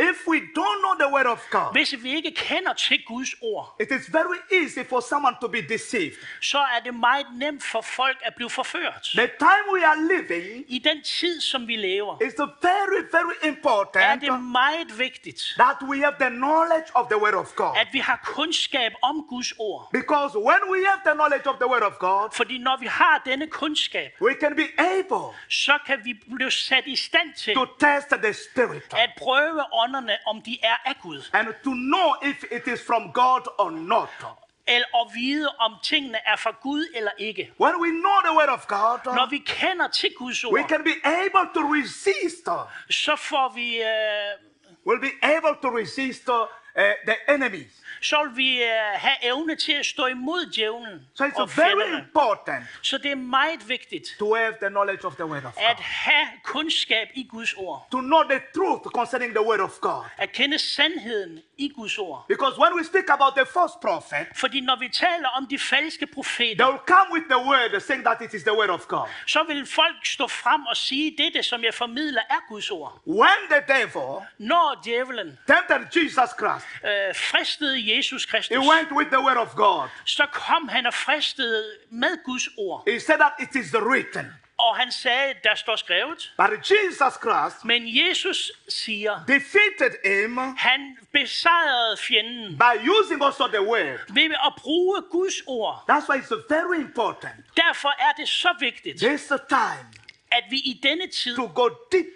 If 0.00 0.26
we 0.28 0.38
don't 0.60 0.80
know 0.84 0.94
the 1.06 1.08
Word 1.14 1.26
of 1.26 1.40
God, 1.50 1.72
Hvis 1.72 1.94
vi 2.02 2.14
ikke 2.16 2.30
kender 2.30 2.72
til 2.72 3.04
Guds 3.06 3.34
ord, 3.42 3.76
it 3.80 3.90
is 3.90 4.12
very 4.12 4.38
easy 4.62 4.78
for 4.88 5.00
someone 5.00 5.36
to 5.40 5.48
be 5.48 5.60
deceived. 5.68 6.16
så 6.40 6.58
er 6.58 6.80
det 6.84 6.94
meget 6.94 7.26
nemt 7.34 7.62
for 7.64 7.80
folk 7.80 8.16
at 8.22 8.34
blive 8.34 8.50
forført. 8.50 9.02
The 9.14 9.30
time 9.38 9.64
we 9.72 9.86
are 9.86 9.98
living 10.14 10.64
I 10.68 10.78
den 10.78 11.02
tid, 11.02 11.40
som 11.40 11.66
vi 11.68 11.76
lever, 11.76 12.22
is 12.22 12.34
very, 12.62 13.00
very 13.12 13.34
er 13.42 13.46
important 13.48 14.20
det 14.22 14.42
meget 14.42 14.98
vigtigt, 14.98 15.40
that 15.58 15.76
we 15.82 15.96
have 16.00 16.14
the 16.20 16.30
knowledge 16.30 16.88
of 16.94 17.06
the 17.12 17.18
Word 17.22 17.34
of 17.34 17.54
God. 17.56 17.72
at 17.76 17.88
vi 17.92 17.98
har 17.98 18.20
kundskab 18.24 18.92
om 19.02 19.26
Guds 19.28 19.52
ord. 19.58 19.88
Because 19.92 20.38
when 20.38 20.60
we 20.72 20.78
have 20.90 21.00
the 21.04 21.14
knowledge 21.14 21.46
of 21.48 21.56
the 21.56 21.68
Word 21.72 21.82
of 21.82 21.92
God, 21.98 22.28
Fordi 22.32 22.58
når 22.58 22.76
vi 22.80 22.86
har 22.86 23.22
denne 23.24 23.46
kundskab, 23.46 24.10
we 24.22 24.34
can 24.40 24.56
be 24.56 24.66
able 24.78 25.24
så 25.48 25.78
kan 25.86 26.00
vi 26.04 26.12
blive 26.34 26.50
sat 26.50 26.84
i 26.86 26.96
stand 26.96 27.34
til 27.36 27.54
to 27.54 27.64
test 27.64 28.08
the 28.08 28.32
Spirit. 28.32 28.94
at 29.04 29.10
prøve 29.18 29.60
ånderne 29.72 29.89
ånderne, 29.90 30.16
om 30.26 30.42
de 30.42 30.58
er 30.62 30.76
af 30.84 30.94
Gud. 31.02 31.22
and 31.32 31.46
to 31.64 31.70
know 31.70 32.14
if 32.30 32.44
it 32.52 32.66
is 32.72 32.86
from 32.86 33.12
God 33.12 33.42
or 33.58 33.70
not. 33.70 34.08
Eller 34.66 34.86
at 35.06 35.14
vide, 35.14 35.48
om 35.58 35.72
tingene 35.82 36.18
er 36.26 36.36
fra 36.36 36.50
Gud 36.62 36.86
eller 36.94 37.10
ikke. 37.18 37.52
When 37.60 37.74
we 37.80 37.88
know 37.90 38.20
the 38.24 38.34
word 38.36 38.48
of 38.48 38.66
God, 38.66 39.14
Når 39.14 39.30
vi 39.30 39.38
kender 39.38 39.88
til 39.88 40.10
Guds 40.18 40.44
we 40.44 40.60
ord, 40.60 40.68
can 40.68 40.84
be 40.84 40.94
able 41.04 41.46
to 41.54 41.60
resist. 41.60 42.44
så 42.90 43.16
får 43.16 43.52
vi, 43.54 43.82
øh, 43.82 43.86
We'll 44.86 45.00
be 45.00 45.12
able 45.22 45.54
to 45.62 45.68
resist 45.78 46.28
uh, 46.28 46.34
the 47.06 47.34
enemies. 47.34 47.72
Så 48.02 48.22
vil 48.24 48.36
vi 48.36 48.62
øh, 48.62 48.68
have 48.94 49.16
evne 49.22 49.56
til 49.56 49.72
at 49.72 49.86
stå 49.86 50.06
imod 50.06 50.46
djævlen 50.52 51.06
So 51.18 51.24
it's 51.24 51.40
og 51.40 51.56
very 51.56 51.98
important 52.00 52.64
Så 52.82 52.98
det 52.98 53.10
er 53.10 53.14
meget 53.16 53.68
vigtigt 53.68 54.06
to 54.18 54.34
have 54.34 54.54
the 54.60 54.68
knowledge 54.68 55.04
of 55.06 55.14
the 55.14 55.24
word 55.26 55.44
of 55.44 55.52
at 55.56 55.76
God. 55.76 55.84
have 55.84 56.26
kundskab 56.44 57.08
i 57.14 57.22
Guds 57.30 57.54
ord. 57.56 57.86
To 57.90 58.00
know 58.00 58.22
the 58.22 58.40
truth 58.54 58.82
concerning 58.94 59.34
the 59.34 59.46
word 59.46 59.60
of 59.60 59.70
God. 59.80 60.04
At 60.18 60.32
kende 60.32 60.58
sandheden 60.58 61.38
i 61.58 61.68
Guds 61.76 61.98
ord. 61.98 62.24
Because 62.28 62.58
when 62.60 62.72
we 62.76 62.84
speak 62.84 63.04
about 63.10 63.32
the 63.36 63.46
false 63.46 63.74
prophet, 63.82 64.26
Fordi 64.36 64.60
når 64.60 64.76
vi 64.78 64.88
taler 64.88 65.28
om 65.28 65.46
de 65.46 65.58
falske 65.58 66.06
they 66.06 66.14
profeter, 66.14 66.66
will 66.68 66.80
come 66.86 67.08
with 67.12 67.24
the 67.30 67.38
word 67.38 67.80
saying 67.80 68.04
that 68.04 68.20
it 68.22 68.34
is 68.34 68.42
the 68.42 68.52
word 68.58 68.70
of 68.70 68.86
God. 68.88 69.06
så 69.26 69.42
vil 69.48 69.66
folk 69.66 70.06
stå 70.06 70.26
frem 70.28 70.66
og 70.66 70.76
sige, 70.76 71.14
dette 71.18 71.42
som 71.42 71.64
jeg 71.64 71.74
formidler 71.74 72.22
er 72.30 72.40
Guds 72.48 72.70
ord. 72.70 73.00
When 73.06 73.38
the 73.50 73.62
devil 73.74 74.26
Når 74.38 74.80
djævelen 74.84 75.38
tempted 75.46 76.02
Jesus 76.02 76.30
Christ, 76.40 76.66
øh, 76.84 77.14
fristede 77.14 77.78
Jesus 77.96 78.24
he 78.24 78.30
Kristus, 78.30 78.58
went 78.58 78.92
with 78.92 79.08
the 79.10 79.20
word 79.20 79.36
of 79.36 79.54
God. 79.56 79.88
så 80.04 80.26
kom 80.32 80.68
han 80.68 80.86
og 80.86 80.94
fristede 80.94 81.64
med 81.90 82.24
Guds 82.24 82.48
ord. 82.58 82.82
He 82.88 83.00
said 83.00 83.18
that 83.18 83.32
it 83.40 83.54
is 83.64 83.74
written. 83.74 84.26
Og 84.58 84.76
han 84.76 84.92
sagde, 84.92 85.34
der 85.44 85.54
står 85.54 85.76
skrevet. 85.76 86.32
But 86.36 86.50
Jesus 86.70 87.14
Christ 87.22 87.64
Men 87.64 87.82
Jesus 87.86 88.52
siger, 88.68 89.20
defeated 89.28 89.92
him 90.04 90.38
han 90.56 90.96
besejrede 91.12 91.96
fjenden 91.96 92.58
by 92.58 92.88
using 92.98 93.24
also 93.24 93.46
the 93.48 93.62
word. 93.62 93.98
ved 94.14 94.24
at 94.46 94.52
bruge 94.58 95.02
Guds 95.10 95.34
ord. 95.46 95.74
That's 95.90 96.08
why 96.08 96.16
it's 96.18 96.34
very 96.48 96.80
important 96.80 97.34
Derfor 97.56 97.88
er 97.88 98.12
det 98.16 98.28
så 98.28 98.48
vigtigt, 98.60 98.98
this 99.00 99.32
time 99.48 99.86
at 100.32 100.44
vi 100.50 100.56
i 100.56 100.80
denne 100.82 101.06
tid, 101.06 101.36
to 101.36 101.50
go 101.54 101.68
deep 101.92 102.06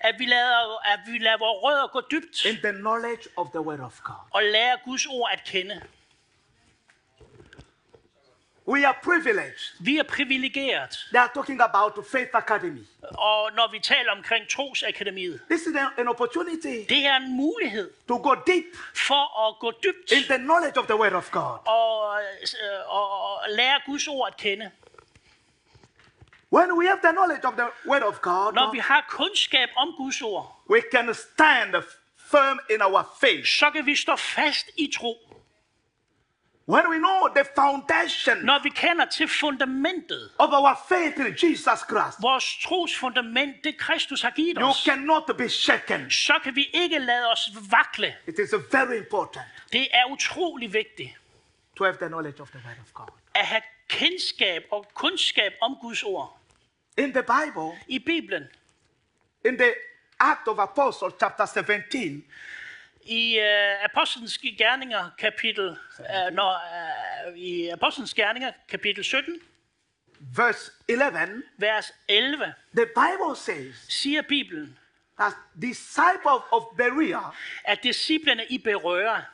at 0.00 0.14
vi 0.18 0.26
lader, 0.26 0.78
at 0.92 1.00
vi 1.06 1.18
lader 1.18 1.38
vores 1.38 1.62
rødder 1.64 1.86
gå 1.86 2.00
dybt 2.10 2.44
in 2.44 2.56
the 2.56 2.72
knowledge 2.72 3.28
of 3.36 3.46
the 3.50 3.60
word 3.60 3.80
of 3.80 4.00
God. 4.04 4.14
og 4.30 4.42
lære 4.42 4.78
Guds 4.84 5.06
ord 5.06 5.30
at 5.32 5.44
kende. 5.44 5.82
We 8.68 8.86
are 8.86 8.94
privileged. 9.02 9.76
Vi 9.80 9.98
er 9.98 10.02
privilegeret, 10.02 10.90
They 11.12 11.20
are 11.20 11.30
talking 11.34 11.60
about 11.62 12.06
Faith 12.12 12.30
Academy. 12.34 12.86
og 13.02 13.50
når 13.56 13.70
vi 13.72 13.78
taler 13.78 14.12
omkring 14.12 14.48
trosakademiet, 14.48 15.40
This 15.50 15.60
is 15.60 15.76
an, 15.76 15.86
an 15.98 16.08
opportunity 16.08 16.86
det 16.88 17.06
er 17.06 17.16
en 17.16 17.36
mulighed 17.36 17.90
to 18.08 18.16
go 18.22 18.34
deep 18.46 18.64
for 18.96 19.48
at 19.48 19.58
gå 19.60 19.70
dybt 19.84 20.12
in 20.12 20.22
the 20.22 20.38
knowledge 20.38 20.78
of 20.80 20.86
the 20.86 20.96
word 20.96 21.12
of 21.12 21.30
God. 21.30 21.58
og, 21.68 22.20
øh, 22.22 22.94
og, 22.94 23.22
og 23.24 23.40
lære 23.48 23.80
Guds 23.86 24.08
ord 24.08 24.28
at 24.28 24.36
kende. 24.36 24.70
When 26.52 26.76
we 26.78 26.86
have 26.86 27.00
the 27.02 27.12
knowledge 27.12 27.44
of 27.44 27.54
the 27.56 27.66
word 27.90 28.02
of 28.02 28.20
God, 28.20 28.52
Når 28.54 28.72
vi 28.72 28.78
har 28.78 29.04
kundskab 29.08 29.68
om 29.76 29.94
Guds 29.96 30.22
ord, 30.22 30.46
we 30.70 30.80
can 30.92 31.14
stand 31.14 31.74
firm 32.16 32.58
in 32.70 32.82
our 32.82 33.02
faith. 33.20 33.46
så 33.46 33.70
kan 33.70 33.86
vi 33.86 33.96
stå 33.96 34.16
fast 34.16 34.70
i 34.76 34.92
tro. 34.98 35.14
When 36.68 36.88
we 36.90 36.98
know 36.98 37.28
the 37.34 37.44
foundation 37.54 38.36
Når 38.44 38.62
vi 38.62 38.68
kender 38.68 39.04
til 39.04 39.28
fundamentet, 39.28 40.30
of 40.38 40.48
our 40.52 40.74
faith 40.88 41.18
in 41.20 41.26
Jesus 41.26 41.78
Christ, 41.90 42.16
vores 42.22 42.58
trosfundament, 42.64 43.64
det 43.64 43.78
Kristus 43.78 44.22
har 44.22 44.30
givet 44.30 44.56
you 44.60 44.68
os, 44.68 44.76
cannot 44.84 45.36
be 45.38 45.48
shaken. 45.48 46.10
så 46.10 46.38
kan 46.44 46.56
vi 46.56 46.64
ikke 46.72 46.98
lade 46.98 47.30
os 47.30 47.50
vakle. 47.70 48.16
It 48.26 48.38
is 48.38 48.54
very 48.72 48.94
important 48.98 49.44
Det 49.72 49.88
er 49.92 50.04
utrolig 50.10 50.72
vigtigt 50.72 51.10
to 51.76 51.84
have 51.84 51.96
the 51.96 52.06
knowledge 52.08 52.42
of 52.42 52.48
the 52.50 52.60
word 52.66 52.76
of 52.86 52.92
God. 52.94 53.08
at 53.34 53.46
have 53.46 53.62
kendskab 53.88 54.62
og 54.70 54.86
kundskab 54.94 55.52
om 55.62 55.76
Guds 55.80 56.02
ord. 56.02 56.39
In 56.96 57.12
the 57.12 57.22
Bible, 57.22 57.74
I 57.88 57.98
Bibelen, 57.98 58.48
in 59.44 59.56
the 59.56 59.74
Act 60.18 60.48
of 60.48 60.58
Apostles, 60.58 61.14
chapter 61.18 61.46
17, 61.46 62.24
i 63.08 63.38
uh, 63.38 63.84
Apostlenes 63.84 64.38
Gerninger 64.38 65.10
kapitel, 65.18 65.76
uh, 65.98 66.30
når, 66.32 66.60
uh, 67.26 67.36
i 67.36 67.68
Apostlenes 67.68 68.14
Gerninger 68.14 68.52
kapitel 68.68 69.04
17, 69.04 69.40
verse 70.20 70.70
11, 70.88 71.42
vers 71.58 71.92
11, 72.08 72.54
the 72.74 72.86
Bible 72.94 73.34
says 73.34 73.74
siger 73.88 74.22
Bibelen, 74.22 74.76
that 75.18 75.34
disciples 75.58 76.42
of 76.52 76.62
Berea, 76.76 77.32
at 77.64 77.82
disciplerne 77.82 78.44
i 78.50 78.58
Berøre, 78.58 79.24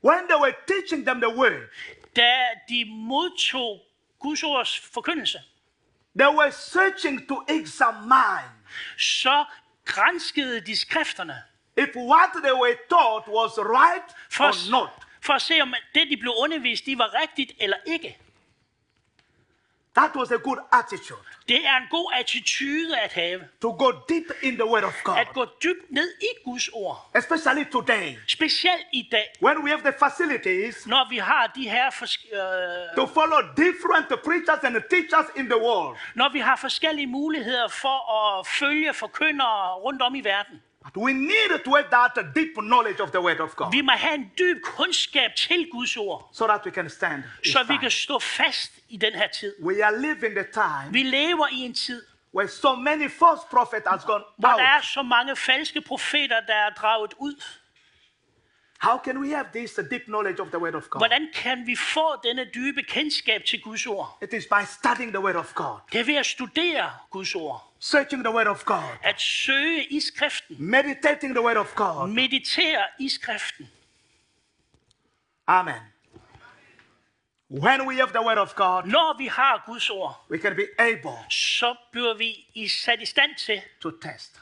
when 0.00 0.26
they 0.28 0.36
were 0.36 0.54
teaching 0.66 1.04
them 1.04 1.20
the 1.20 1.30
word, 1.30 1.68
da 2.16 2.32
de 2.68 2.84
modtog 2.84 3.80
Guds 4.18 4.42
ords 4.42 4.78
forkyndelse, 4.78 5.38
they 6.18 6.26
were 6.26 6.50
searching 6.50 7.28
to 7.28 7.44
examine 7.48 8.50
så 8.98 9.44
granskede 9.84 10.60
de 10.60 10.76
skrifterne 10.76 11.42
if 11.76 11.96
what 11.96 12.30
they 12.42 12.52
were 12.52 12.76
taught 12.90 13.28
was 13.28 13.58
right 13.58 14.08
for, 14.30 14.44
or 14.44 14.70
not. 14.70 14.90
for 15.20 15.32
at 15.32 15.42
se, 15.42 15.60
om 15.60 15.74
det, 15.94 16.08
de 16.10 16.16
blev 16.16 16.32
undervist 16.38 16.88
i, 16.88 16.98
var 16.98 17.14
rigtigt 17.22 17.52
eller 17.60 17.76
ikke. 17.86 18.18
That 19.94 20.10
was 20.14 20.30
a 20.30 20.38
good 20.38 20.58
attitude 20.72 21.18
Det 21.48 21.66
er 21.66 21.76
en 21.76 21.88
god 21.90 22.12
attitude 22.20 22.96
at 23.04 23.12
have. 23.12 23.40
to 23.60 23.72
go 23.72 23.90
deep 24.08 24.24
in 24.42 24.54
the 24.54 24.66
word 24.66 24.84
of 24.84 24.94
God, 25.04 25.16
At 25.18 25.28
gå 25.34 25.44
dybt 25.62 25.90
ned 25.90 26.08
i 26.20 26.30
Guds 26.44 26.68
ord. 26.72 26.96
especially 27.14 27.64
today 27.72 28.16
Specielt 28.28 28.86
i 28.92 29.08
dag, 29.12 29.26
when 29.42 29.58
we 29.64 29.70
have 29.70 29.82
the 29.82 29.92
facilities 29.98 30.86
når 30.86 31.08
vi 31.10 31.16
har 31.18 31.46
de 31.54 31.68
her 31.68 31.86
øh, 32.32 32.96
to 32.96 33.06
follow 33.14 33.38
different 33.56 34.08
preachers 34.24 34.58
and 34.64 34.76
teachers 34.90 35.26
in 35.36 35.44
the 35.46 35.58
world. 35.58 35.96
når 36.14 36.28
vi 36.32 36.38
har 36.38 36.56
forskellige 36.56 37.06
muligheder 37.06 37.68
for 37.68 37.98
at 38.38 38.46
følge 38.46 38.94
forkyndere 38.94 39.74
rundt 39.74 40.02
om 40.02 40.14
i 40.14 40.20
verden. 40.24 40.62
We 40.96 41.12
need 41.12 41.64
to 41.64 41.70
have 41.74 41.90
that 41.90 42.34
deep 42.34 42.54
knowledge 42.58 43.00
of 43.00 43.10
the 43.10 43.20
word 43.20 43.40
of 43.40 43.56
God 43.56 43.72
Vi 43.72 43.80
må 43.80 43.92
have 43.92 44.14
en 44.14 44.30
dyb 44.38 44.62
kundskab 44.62 45.30
til 45.36 45.68
Guds 45.72 45.96
ord, 45.96 46.28
so 46.32 46.46
that 46.46 46.60
we 46.64 46.70
can 46.70 46.90
stand. 46.90 47.22
så 47.52 47.58
vi 47.62 47.66
time. 47.66 47.78
kan 47.78 47.90
stå 47.90 48.18
fast 48.18 48.72
i 48.88 48.96
den 48.96 49.12
her 49.14 49.28
tid. 49.28 49.54
We 49.62 49.84
are 49.84 49.96
living 49.96 50.34
the 50.34 50.44
time 50.52 50.88
Vi 50.92 51.02
lever 51.02 51.46
i 51.52 51.56
en 51.60 51.74
tid, 51.74 52.02
where 52.34 52.48
so 52.48 52.74
many 52.74 53.08
false 53.10 53.42
prophets 53.50 53.86
has 53.88 54.04
gone 54.04 54.24
hvor 54.38 54.48
out. 54.48 54.58
der 54.58 54.64
er 54.66 54.80
så 54.80 55.02
mange 55.02 55.36
falske 55.36 55.80
profeter, 55.80 56.40
der 56.46 56.54
er 56.54 56.70
draget 56.70 57.14
ud. 57.18 57.34
How 58.82 58.98
can 59.04 59.20
we 59.20 59.30
have 59.30 59.46
this 59.52 59.78
uh, 59.78 59.84
deep 59.90 60.02
knowledge 60.08 60.40
of 60.40 60.50
the 60.50 60.58
word 60.58 60.74
of 60.74 60.90
God? 60.90 61.00
Hvordan 61.00 61.28
kan 61.34 61.66
vi 61.66 61.76
få 61.76 62.16
denne 62.24 62.44
dybe 62.54 62.82
kendskab 62.82 63.44
til 63.44 63.62
Guds 63.62 63.86
ord? 63.86 64.18
It 64.22 64.32
is 64.32 64.46
by 64.46 64.64
studying 64.66 65.12
the 65.12 65.20
word 65.20 65.36
of 65.36 65.54
God, 65.54 65.78
Det 65.92 66.00
er 66.00 66.04
ved 66.04 66.16
at 66.16 66.26
studere 66.26 66.90
Guds 67.10 67.34
ord. 67.34 67.72
searching 67.80 68.24
the 68.24 68.32
word 68.34 68.46
of 68.46 68.64
God, 68.64 68.96
At 69.02 69.20
søge 69.20 69.84
i 69.86 70.00
skriften. 70.00 70.56
meditating 70.58 71.34
the 71.34 71.42
word 71.42 71.56
of 71.56 71.74
God. 71.74 72.08
Meditere 72.08 72.84
i 72.98 73.08
skriften. 73.08 73.70
Amen. 75.46 75.80
When 77.50 77.86
we 77.88 77.94
have 77.96 78.08
the 78.12 78.22
word 78.22 78.38
of 78.38 78.54
God, 78.54 78.84
Når 78.86 79.18
vi 79.18 79.26
har 79.26 79.62
Guds 79.66 79.90
ord, 79.90 80.24
we 80.30 80.38
can 80.38 80.56
be 80.56 80.66
able 80.78 81.18
så 81.30 81.76
bliver 81.92 82.14
vi 82.14 82.46
i- 82.54 82.68
sat 82.68 83.00
i 83.02 83.06
stand 83.06 83.34
til 83.36 83.62
to 83.80 83.90
test 83.90 84.40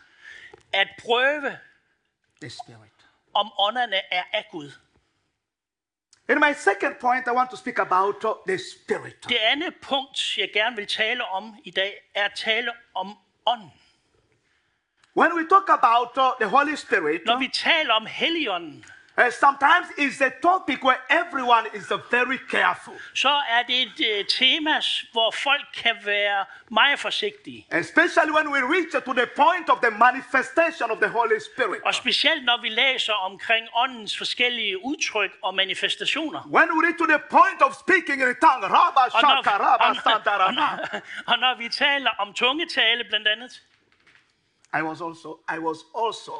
at 0.72 0.88
prøve, 0.98 1.58
the 2.40 2.50
Spirit. 2.50 2.89
Om 3.34 3.52
ånderne 3.58 3.96
er 4.12 4.22
af 4.32 4.46
Gud. 4.50 4.72
In 6.28 6.38
my 6.40 6.52
second 6.56 6.94
point, 7.00 7.26
I 7.26 7.30
want 7.30 7.50
to 7.50 7.56
speak 7.56 7.78
about 7.78 8.24
uh, 8.24 8.30
the 8.46 8.58
Spirit. 8.58 9.24
Det 9.28 9.36
andet 9.36 9.74
punkt, 9.82 10.38
jeg 10.38 10.50
gerne 10.52 10.76
vil 10.76 10.86
tale 10.86 11.24
om 11.24 11.56
i 11.64 11.70
dag, 11.70 12.10
er 12.14 12.24
at 12.24 12.32
tale 12.36 12.72
om 12.94 13.14
ånden. 13.46 13.72
When 15.16 15.32
we 15.34 15.48
talk 15.48 15.68
about 15.68 16.16
uh, 16.16 16.24
the 16.40 16.48
Holy 16.56 16.74
Spirit, 16.74 17.20
Når 17.26 17.38
vi 17.38 17.48
taler 17.54 17.94
om 17.94 18.06
Helligånden, 18.06 18.84
uh, 19.20 19.30
sometimes 19.44 19.86
it's 19.98 20.20
a 20.20 20.30
topic 20.42 20.78
where 20.84 21.00
everyone 21.22 21.64
is 21.74 21.86
very 22.10 22.38
careful, 22.50 22.94
så 23.14 23.28
er 23.28 23.62
det 23.68 23.82
et 23.82 24.20
uh, 24.20 24.26
tema, 24.26 24.80
hvor 25.12 25.30
folk 25.30 25.66
kan 25.74 25.96
være 26.04 26.44
meget 26.70 26.98
forsigtige. 26.98 27.66
especially 27.70 28.32
when 28.38 28.46
we 28.54 28.60
reach 28.74 28.92
to 29.08 29.12
the 29.12 29.28
point 29.36 29.66
of 29.70 29.78
the 29.86 29.90
manifestation 29.90 30.90
of 30.90 30.98
the 30.98 31.08
Holy 31.08 31.38
Spirit. 31.50 31.80
Og 31.84 31.94
specielt 31.94 32.44
når 32.44 32.60
vi 32.62 32.68
læser 32.68 33.12
omkring 33.12 33.68
åndens 33.74 34.18
forskellige 34.18 34.84
udtryk 34.84 35.30
og 35.42 35.54
manifestationer. 35.54 36.40
When 36.58 36.68
we 36.74 36.86
reach 36.86 36.98
to 36.98 37.06
the 37.06 37.20
point 37.30 37.60
of 37.66 37.70
speaking 37.84 38.18
in 38.22 38.28
a 38.28 38.38
tongue, 38.46 38.64
Rabba 38.78 39.04
Shaka, 39.10 39.50
Rabba 39.66 39.88
og, 39.88 39.96
Santa 39.96 40.30
og, 40.30 40.40
Rabba. 40.40 40.52
når, 40.52 41.00
og 41.32 41.38
når 41.38 41.58
vi 41.58 41.68
taler 41.68 42.10
om 42.18 42.32
tungetale 42.32 43.04
blandt 43.04 43.28
andet, 43.28 43.62
I 44.78 44.82
was 44.82 45.00
also 45.00 45.28
I 45.56 45.58
was 45.58 45.78
also 46.04 46.32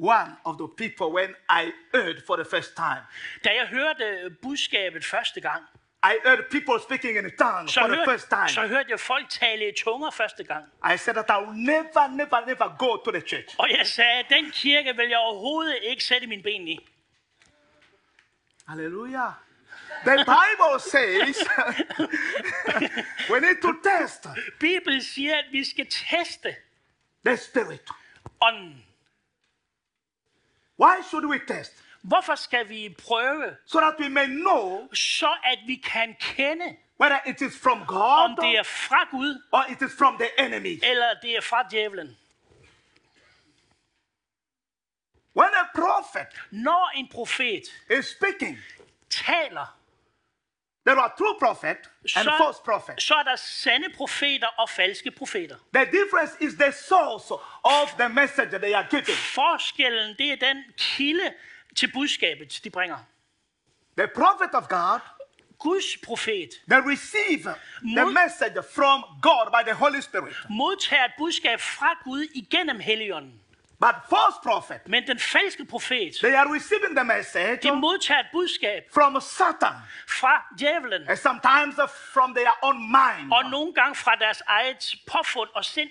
one 0.00 0.30
of 0.44 0.56
the 0.58 0.68
people 0.76 1.06
when 1.12 1.30
I 1.50 1.72
heard 1.94 2.16
for 2.26 2.36
the 2.36 2.44
first 2.44 2.76
time. 2.76 3.02
da 3.44 3.50
jeg 3.54 3.66
hørte 3.66 4.30
budskabet 4.42 5.04
første 5.04 5.40
gang, 5.40 5.64
I 6.04 6.14
heard 6.24 6.44
people 6.50 6.74
speaking 6.82 7.18
in 7.18 7.30
tongues 7.38 7.72
så, 7.72 7.80
for 7.80 7.86
the 7.88 8.04
first 8.10 8.26
hørte, 8.30 8.36
time. 8.36 8.48
så 8.48 8.66
hørte 8.66 8.90
jeg 8.90 9.00
folk 9.00 9.26
tale 9.30 9.68
i 9.68 9.72
tunger 9.76 10.10
første 10.10 10.44
gang. 10.44 10.64
I 10.94 10.96
said 10.96 11.14
that 11.14 11.30
I 11.30 11.38
will 11.44 11.56
never, 11.66 12.08
never, 12.08 12.46
never 12.46 12.76
go 12.78 12.96
to 13.04 13.10
the 13.10 13.20
church. 13.28 13.54
Og 13.58 13.70
jeg 13.78 13.86
sagde, 13.86 14.24
den 14.30 14.50
kirke 14.50 14.96
vil 14.96 15.08
jeg 15.08 15.18
overhovedet 15.18 15.78
ikke 15.82 16.04
sætte 16.04 16.26
min 16.26 16.42
ben 16.42 16.68
i. 16.68 16.78
Hallelujah. 18.68 19.32
The 20.04 20.16
Bible 20.16 20.78
says 20.80 21.36
we 23.30 23.40
need 23.40 23.60
to 23.62 23.72
test 23.82 24.26
Bibelen 24.60 25.02
siger, 25.02 25.36
at 25.38 25.44
vi 25.52 25.64
skal 25.64 25.86
teste 25.86 26.56
the 27.26 27.36
spirit. 27.36 27.80
ånden. 28.40 28.84
Why 30.78 31.02
should 31.10 31.24
we 31.24 31.38
test? 31.38 31.72
Hvorfor 32.02 32.34
skal 32.34 32.68
vi 32.68 32.94
prøve, 32.98 33.56
So 33.66 33.80
that 33.80 33.94
we 33.98 34.08
may 34.08 34.26
know 34.26 34.88
så 34.94 35.34
at 35.44 35.58
vi 35.66 35.74
kan 35.76 36.16
kende, 36.20 36.76
whether 37.00 37.18
it 37.26 37.40
is 37.40 37.58
from 37.62 37.80
om 37.80 37.86
God 37.86 38.36
det 38.44 38.58
er 38.58 38.62
fra 38.62 39.08
Gud, 39.10 39.42
or 39.52 39.64
it 39.72 39.82
is 39.82 39.92
from 39.98 40.18
the 40.18 40.40
enemy. 40.40 40.78
eller 40.82 41.14
det 41.22 41.36
er 41.36 41.40
fra 41.40 41.62
djævlen? 41.70 42.16
When 45.36 45.48
a 45.54 45.66
prophet 45.74 46.26
Når 46.50 46.90
en 46.94 47.08
profet 47.08 47.62
is 47.98 48.06
speaking, 48.06 48.58
taler, 49.10 49.77
there 50.88 51.00
are 51.04 51.12
true 51.18 51.34
prophets 51.38 51.88
and 52.16 52.24
så, 52.24 52.32
false 52.38 52.60
prophets. 52.64 53.04
så 53.04 53.14
er 53.14 53.22
der 53.22 53.36
sande 53.36 53.88
profeter 53.96 54.46
og 54.46 54.70
falske 54.70 55.10
profeter. 55.10 55.56
The 55.74 55.84
difference 55.84 56.32
is 56.40 56.52
the 56.54 56.72
source 56.72 57.34
of 57.64 57.88
the 57.98 58.08
message 58.08 58.58
they 58.58 58.72
are 58.74 58.86
giving. 58.90 59.18
Forskellen, 59.40 60.14
det 60.18 60.32
er 60.32 60.36
den 60.36 60.64
kilde 60.78 61.32
til 61.76 61.92
budskabet, 61.92 62.60
de 62.64 62.70
bringer. 62.70 62.98
The 63.96 64.08
prophet 64.14 64.54
of 64.54 64.68
God, 64.68 65.00
Guds 65.58 65.96
profet 66.06 66.50
they 66.68 66.80
receive 66.94 67.42
the 67.96 68.06
message 68.22 68.62
from 68.74 69.04
God 69.22 69.46
by 69.56 69.62
the 69.70 69.74
Holy 69.74 70.00
Spirit. 70.00 70.34
modtager 70.50 71.04
et 71.04 71.12
budskab 71.18 71.60
fra 71.60 71.90
Gud 72.04 72.26
igennem 72.34 72.80
Helligånden. 72.80 73.40
But 73.80 73.94
false 74.10 74.38
prophet, 74.42 74.88
Men 74.88 75.06
den 75.06 75.18
falske 75.18 75.64
profet, 75.64 76.12
they 76.22 76.34
are 76.34 76.54
receiving 76.54 76.96
the 76.96 77.04
message 77.04 77.56
de 77.62 77.72
modtager 77.76 78.20
et 78.20 78.26
budskab 78.32 78.82
from 78.94 79.20
Satan 79.20 79.74
fra 80.08 80.42
djævlen, 80.58 81.08
and 81.08 81.16
sometimes 81.18 81.74
from 82.14 82.34
their 82.34 82.52
own 82.62 82.78
mind. 82.78 83.32
og 83.32 83.50
nogle 83.50 83.74
gange 83.74 83.94
fra 83.94 84.14
deres 84.20 84.42
eget 84.46 84.94
påfund 85.06 85.48
og 85.54 85.64
sind. 85.64 85.90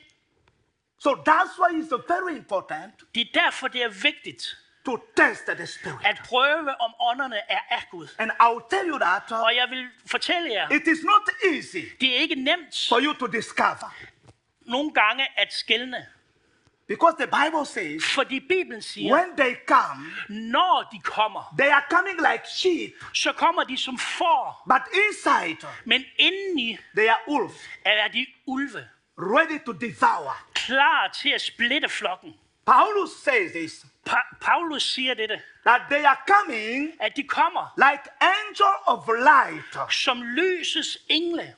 So 1.00 1.10
that's 1.30 1.54
why 1.62 1.70
it's 1.82 1.96
very 2.14 2.36
important 2.38 2.94
Det 3.16 3.22
er 3.22 3.42
derfor, 3.44 3.68
det 3.68 3.84
er 3.84 3.90
vigtigt 3.90 4.58
to 4.86 4.98
test 5.18 5.46
the 5.46 5.68
spirit. 5.68 5.98
at 6.06 6.22
prøve, 6.26 6.82
om 6.82 6.94
ånderne 7.00 7.38
er 7.50 7.60
af 7.70 7.84
Gud. 7.92 8.08
And 8.18 8.32
I'll 8.32 8.70
tell 8.70 8.90
you 8.90 8.98
that 9.00 9.24
uh, 9.32 9.40
Og 9.42 9.56
jeg 9.56 9.68
vil 9.70 9.88
fortælle 10.08 10.54
jer, 10.54 10.70
it 10.72 10.88
is 10.88 11.00
not 11.04 11.54
easy 11.56 11.78
det 12.02 12.16
er 12.16 12.20
ikke 12.20 12.36
nemt 12.36 12.86
for 12.90 13.00
you 13.00 13.14
to 13.14 13.28
discover 13.28 13.96
nogle 14.62 14.92
gange 14.94 15.28
at 15.40 15.54
skælne. 15.54 16.06
Because 16.88 17.16
the 17.20 17.28
Bible 17.28 17.66
says 17.66 18.04
Fordi 18.04 18.40
Bibelen 18.40 18.82
siger, 18.82 19.12
when 19.14 19.36
they 19.38 19.56
come, 19.68 20.12
når 20.30 20.88
de 20.92 21.00
kommer, 21.04 21.54
they 21.58 21.70
are 21.72 21.84
coming 21.90 22.18
like 22.18 22.44
sheep, 22.46 22.94
så 23.14 23.32
kommer 23.34 23.64
de 23.64 23.78
som 23.78 23.98
får, 23.98 24.64
but 24.68 24.82
inside 24.94 25.68
men 25.86 26.04
indeni 26.20 26.78
they 26.96 27.08
are 27.08 27.20
wolves, 27.28 27.56
er 27.86 28.08
de 28.08 28.26
ulve, 28.48 28.88
ready 29.18 29.60
to 29.66 29.72
devour. 29.74 30.34
klar 30.54 31.08
til 31.22 31.30
at 31.30 31.42
splitte 31.42 31.90
flokken. 31.90 32.34
Paulus 32.66 33.12
says 33.24 33.52
this 33.52 33.86
Pa- 34.06 34.38
Paulus 34.42 34.84
siger 34.84 35.14
dette, 35.14 35.42
that 35.66 35.82
they 35.90 36.04
are 36.06 36.18
coming 36.28 36.92
at 37.00 37.16
de 37.16 37.24
kommer 37.24 37.74
like 37.78 38.04
angel 38.22 38.76
of 38.86 39.08
light. 39.08 39.92
som 39.94 40.22
lysets 40.22 40.98
engle. 41.10 41.54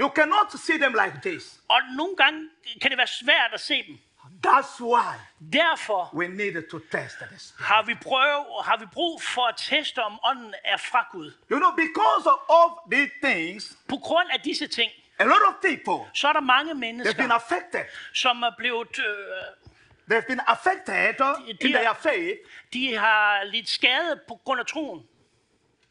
You 0.00 0.08
cannot 0.14 0.52
see 0.52 0.78
them 0.78 0.94
like 1.04 1.20
this. 1.30 1.60
Og 1.68 1.78
nogle 1.96 2.16
gange 2.16 2.48
kan 2.82 2.90
det 2.90 2.98
være 2.98 3.06
svært 3.06 3.50
at 3.54 3.60
se 3.60 3.82
dem. 3.86 3.98
That's 4.46 4.80
why 4.80 5.14
Derfor 5.52 6.10
we 6.14 6.28
need 6.28 6.68
to 6.70 6.78
test 6.78 7.16
this. 7.30 7.54
har 7.60 7.82
vi, 7.82 7.94
prøv, 7.94 8.62
har 8.64 8.76
vi 8.80 8.86
brug 8.92 9.22
for 9.22 9.46
at 9.46 9.54
teste, 9.56 9.98
om 10.02 10.18
ånden 10.24 10.54
er 10.64 10.76
fra 10.76 11.06
Gud. 11.12 11.32
You 11.52 11.58
know, 11.58 11.70
because 11.76 12.28
of 12.48 12.70
these 12.92 13.10
things, 13.24 13.76
På 13.88 13.96
grund 13.96 14.28
af 14.32 14.40
disse 14.40 14.66
ting, 14.66 14.92
a 15.18 15.24
lot 15.24 15.42
of 15.48 15.54
people 15.64 16.10
så 16.14 16.28
er 16.28 16.32
der 16.32 16.40
mange 16.40 16.70
they've 16.70 16.80
been 16.80 16.96
mennesker, 16.96 17.32
affected. 17.32 17.84
som 18.14 18.42
er 18.42 18.50
blevet, 18.58 18.98
øh, 18.98 19.04
They've 20.10 20.26
been 20.28 20.40
affected 20.46 21.20
uh, 21.20 21.48
in 21.48 21.56
dear- 21.56 21.72
their 21.78 21.94
faith. 21.94 22.38
de 22.72 22.96
har 22.96 23.44
lidt 23.44 23.68
skade 23.68 24.20
på 24.28 24.34
grund 24.44 24.60
af 24.60 24.66
troen. 24.66 25.02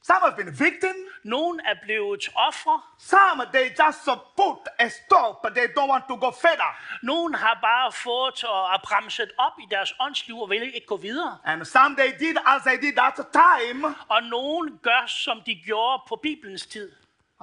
Some 0.04 0.20
have 0.22 0.36
been 0.36 0.60
victims. 0.60 0.98
Nogle 1.24 1.60
er 1.66 1.76
blevet 1.84 2.30
ofre. 2.36 2.82
Some 3.00 3.46
they 3.54 3.66
just 3.86 4.08
uh, 4.08 4.14
put 4.38 4.58
a 4.80 4.88
stop. 4.90 5.36
They 5.56 5.68
don't 5.78 5.90
want 5.92 6.04
to 6.08 6.16
go 6.16 6.32
further. 6.32 6.72
Nogle 7.04 7.36
har 7.38 7.58
bare 7.62 7.92
fået 7.92 8.44
og 8.44 8.74
er 8.74 8.80
bremset 8.84 9.32
op 9.38 9.52
i 9.60 9.66
deres 9.72 9.94
åndsliv 10.00 10.38
og 10.38 10.50
vil 10.50 10.76
ikke 10.76 10.88
gå 10.88 10.98
videre. 10.98 11.38
And 11.46 11.66
some 11.66 11.96
they 11.96 12.12
did 12.20 12.36
as 12.46 12.62
they 12.62 12.78
did 12.82 13.00
at 13.00 13.14
the 13.16 13.26
time. 13.44 13.96
Og 14.10 14.24
nogle 14.24 14.78
gør, 14.82 15.06
som 15.08 15.42
de 15.46 15.56
gjorde 15.66 16.04
på 16.10 16.16
Bibelens 16.16 16.66
tid. 16.68 16.92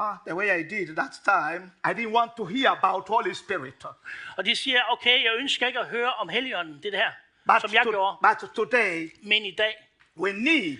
Ah, 0.00 0.16
the 0.26 0.34
way 0.36 0.60
I 0.60 0.62
did 0.68 0.96
that 0.96 1.12
time, 1.24 1.72
I 1.84 1.88
didn't 2.00 2.14
want 2.18 2.30
to 2.36 2.44
hear 2.44 2.70
about 2.70 3.08
Holy 3.08 3.32
Spirit. 3.32 3.84
Og 4.36 4.44
de 4.44 4.56
siger, 4.56 4.80
okay, 4.92 5.24
jeg 5.24 5.32
ønsker 5.38 5.66
ikke 5.66 5.78
at 5.78 5.86
høre 5.86 6.12
om 6.12 6.28
Helligånden, 6.28 6.82
det 6.82 6.92
her, 6.94 7.10
But, 7.46 7.60
som 7.60 7.72
jeg 7.74 7.82
to- 7.82 7.90
gjorde. 7.90 8.16
but 8.22 8.50
today, 8.54 9.10
Men 9.22 9.44
i 9.44 9.50
dag, 9.54 9.74
we 10.16 10.32
need 10.32 10.78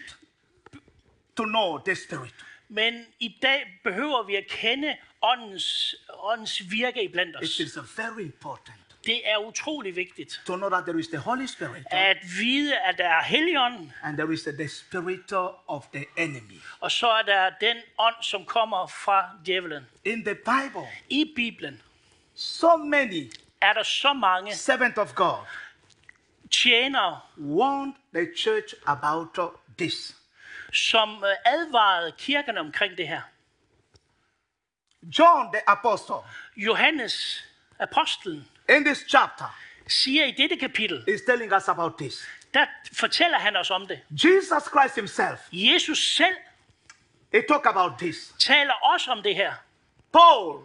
to 1.38 1.44
know 1.44 1.79
the 1.85 1.94
Spirit. 1.94 2.35
men 2.68 3.07
i 3.20 3.38
dag 3.42 3.81
behøver 3.85 4.22
vi 4.22 4.37
at 4.37 4.46
kende 4.51 4.96
åndens, 5.22 5.94
åndens 6.22 6.62
virke 6.70 7.05
i 7.05 7.09
blandt 7.09 7.37
It 7.42 7.48
os. 7.48 7.61
is 7.61 7.79
very 7.96 8.20
important 8.20 8.77
Det 9.07 9.20
er 9.31 9.38
utrolig 9.38 9.96
vigtigt 9.96 10.40
to 10.46 10.57
know 10.57 10.68
that 10.70 10.85
there 10.85 10.98
is 11.01 11.09
the 11.09 11.18
Holy 11.18 11.46
Spirit 11.46 11.83
at 11.90 12.16
vide, 12.38 12.79
at 12.79 12.98
der 12.98 13.09
er 13.09 13.22
Helligånden, 13.22 13.92
and 14.03 14.16
there 14.18 14.33
is 14.33 14.42
the 14.42 14.68
spirit 14.68 15.33
of 15.68 15.85
the 15.94 16.05
enemy. 16.16 16.61
og 16.81 16.90
så 16.90 17.09
er 17.09 17.22
der 17.22 17.51
den 17.61 17.77
ånd, 17.98 18.14
som 18.22 18.44
kommer 18.44 18.87
fra 18.87 19.31
djævelen. 19.46 19.87
In 20.05 20.24
the 20.24 20.35
Bible, 20.35 20.87
I 21.09 21.33
Bibelen 21.37 21.83
so 22.35 22.77
many 22.77 23.31
er 23.61 23.72
der 23.72 23.83
så 23.83 24.12
mange 24.12 24.55
servants 24.55 24.98
of 24.98 25.14
God 25.14 25.38
tjenere, 26.51 27.20
warned 27.38 27.94
the 28.14 28.27
church 28.37 28.74
about 28.87 29.38
this. 29.79 30.14
Som 30.72 31.24
øh, 31.24 31.31
advarede 31.44 32.12
kirken 32.18 32.59
omkring 32.59 32.96
det 32.98 33.09
her. 33.09 33.20
John 35.18 35.52
the 35.52 35.68
apostle 35.68 36.16
Johannes, 36.57 37.44
apostlen, 37.78 38.48
in 38.68 38.85
this 38.85 39.04
chapter 39.09 39.59
siger 39.88 40.24
i 40.24 40.31
dette 40.31 40.57
kapitel, 40.57 41.04
is 41.09 41.20
telling 41.26 41.54
us 41.57 41.68
about 41.68 41.92
this. 41.98 42.28
der 42.54 42.66
fortæller 42.92 43.38
han 43.38 43.57
os 43.57 43.70
om 43.70 43.87
det. 43.87 44.00
Jesus 44.11 44.62
Christ 44.62 44.94
himself, 44.94 45.40
Jesus 45.52 46.14
selv 46.16 46.37
he 47.33 47.42
talk 47.48 47.66
about 47.66 47.92
this. 47.98 48.35
taler 48.38 48.72
også 48.72 49.11
om 49.11 49.22
det 49.22 49.35
her. 49.35 49.52
Paul, 50.12 50.62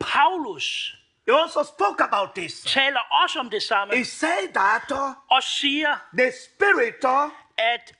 Paulus 0.00 0.96
he 1.26 1.32
also 1.42 1.62
spoke 1.62 2.02
about 2.04 2.34
this. 2.34 2.60
taler 2.60 3.00
også 3.22 3.38
om 3.38 3.50
det 3.50 3.62
samme 3.62 3.96
He 3.96 4.04
said 4.04 4.52
that 4.54 4.92
og 5.30 5.42
siger, 5.42 5.96
the 6.18 6.32
spirit, 6.44 7.04
at, 7.58 7.94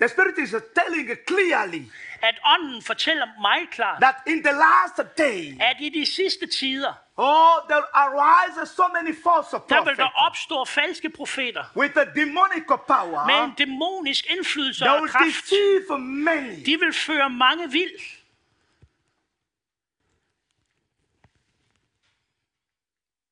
the 0.00 0.08
spirit 0.08 0.38
is 0.38 0.54
telling 0.74 1.08
clearly 1.26 1.84
at 2.22 2.38
ånden 2.44 2.82
fortæller 2.82 3.26
meget 3.40 3.70
klart, 3.70 4.00
that 4.00 4.14
in 4.26 4.42
the 4.42 4.52
last 4.52 5.16
day, 5.18 5.56
at 5.60 5.76
i 5.80 5.88
de 5.88 6.06
sidste 6.06 6.46
tider, 6.46 6.92
oh, 7.16 7.68
there 7.68 7.84
arise 7.94 8.66
so 8.66 8.82
many 8.88 9.14
false 9.14 9.50
der 9.52 9.58
vil 9.58 9.68
prophets 9.68 9.96
der 9.96 10.08
opstå 10.26 10.64
falske 10.64 11.10
profeter 11.10 11.64
with 11.76 11.98
a 11.98 12.04
demonic 12.04 12.66
power. 12.66 13.26
med 13.26 13.44
en 13.44 13.54
dæmonisk 13.58 14.30
indflydelse 14.30 14.90
og 14.90 15.08
kraft. 15.08 15.52
many. 16.00 16.66
De 16.66 16.78
vil 16.78 16.92
føre 16.92 17.30
mange 17.30 17.70
vild. 17.70 18.00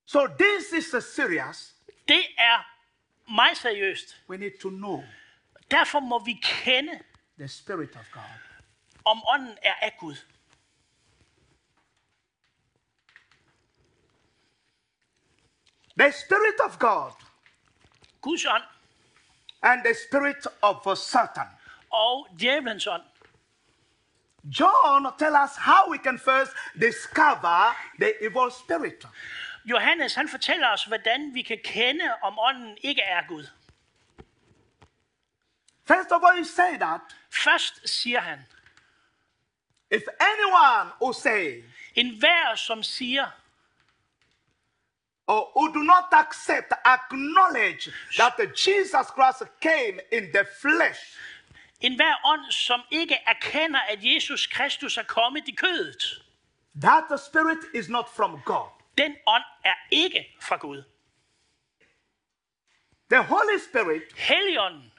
So 0.06 0.26
this 0.26 0.72
is 0.72 0.94
uh, 0.94 1.02
serious. 1.02 1.74
Det 2.08 2.24
er 2.38 2.66
meget 3.34 3.56
seriøst. 3.56 4.16
We 4.28 4.36
need 4.36 4.58
to 4.60 4.68
know 4.68 5.04
Derfor 5.70 6.00
må 6.00 6.18
vi 6.24 6.32
kende, 6.42 7.00
the 7.38 7.48
spirit 7.48 7.96
of 7.96 8.06
God. 8.12 8.22
om 9.04 9.22
ånden 9.28 9.58
er 9.62 9.74
af 9.82 9.96
Gud. 10.00 10.16
The 15.98 16.12
spirit 16.12 16.60
of 16.66 16.78
God 16.78 17.12
Guds 18.20 18.46
ånd 18.46 18.62
and 19.62 19.84
the 19.84 19.94
spirit 19.94 20.46
of 20.62 20.96
Satan. 20.96 21.46
og 21.90 22.28
djævelens 22.40 22.86
ånd. 22.86 23.02
John 24.60 25.06
tell 25.18 25.34
us 25.44 25.56
how 25.56 25.90
we 25.90 25.98
can 25.98 26.18
first 26.18 26.52
discover 26.80 27.74
the 27.98 28.12
evil 28.24 28.50
spirit. 28.50 29.04
Johannes 29.64 30.14
han 30.14 30.28
fortæller 30.28 30.68
os, 30.68 30.84
hvordan 30.84 31.34
vi 31.34 31.42
kan 31.42 31.58
kende, 31.64 32.04
om 32.22 32.38
ånden 32.38 32.78
ikke 32.82 33.02
er 33.02 33.22
Gud. 33.28 33.46
First 35.88 36.12
of 36.12 36.22
all, 36.22 36.36
he 36.36 36.44
say 36.44 36.76
that 36.78 37.00
Først 37.30 37.88
siger 37.88 38.20
han, 38.20 38.38
If 39.90 40.02
anyone 40.20 40.90
who 41.02 41.12
say, 41.12 41.62
En 41.94 42.18
hver, 42.18 42.54
som 42.54 42.82
siger, 42.82 43.26
or 45.26 45.50
who 45.56 45.74
do 45.74 45.82
not 45.82 46.04
accept, 46.12 46.72
acknowledge 46.84 47.92
that 48.18 48.38
Jesus 48.66 49.06
Christ 49.16 49.42
came 49.60 50.00
in 50.12 50.32
the 50.32 50.46
flesh, 50.60 51.00
en 51.80 51.96
hver 51.96 52.14
ånd, 52.24 52.50
som 52.52 52.80
ikke 52.90 53.14
erkender, 53.26 53.80
at 53.80 53.98
Jesus 54.02 54.46
Kristus 54.46 54.96
er 54.96 55.02
kommet 55.02 55.48
i 55.48 55.54
kødet, 55.54 56.22
that 56.80 57.04
the 57.10 57.18
spirit 57.18 57.58
is 57.74 57.88
not 57.88 58.08
from 58.16 58.40
God. 58.44 58.68
den 58.98 59.16
ånd 59.26 59.44
er 59.64 59.74
ikke 59.90 60.36
fra 60.40 60.56
Gud. 60.56 60.82
The 63.10 63.22
Holy 63.22 63.58
Spirit 63.70 64.02
Helligånden 64.16 64.92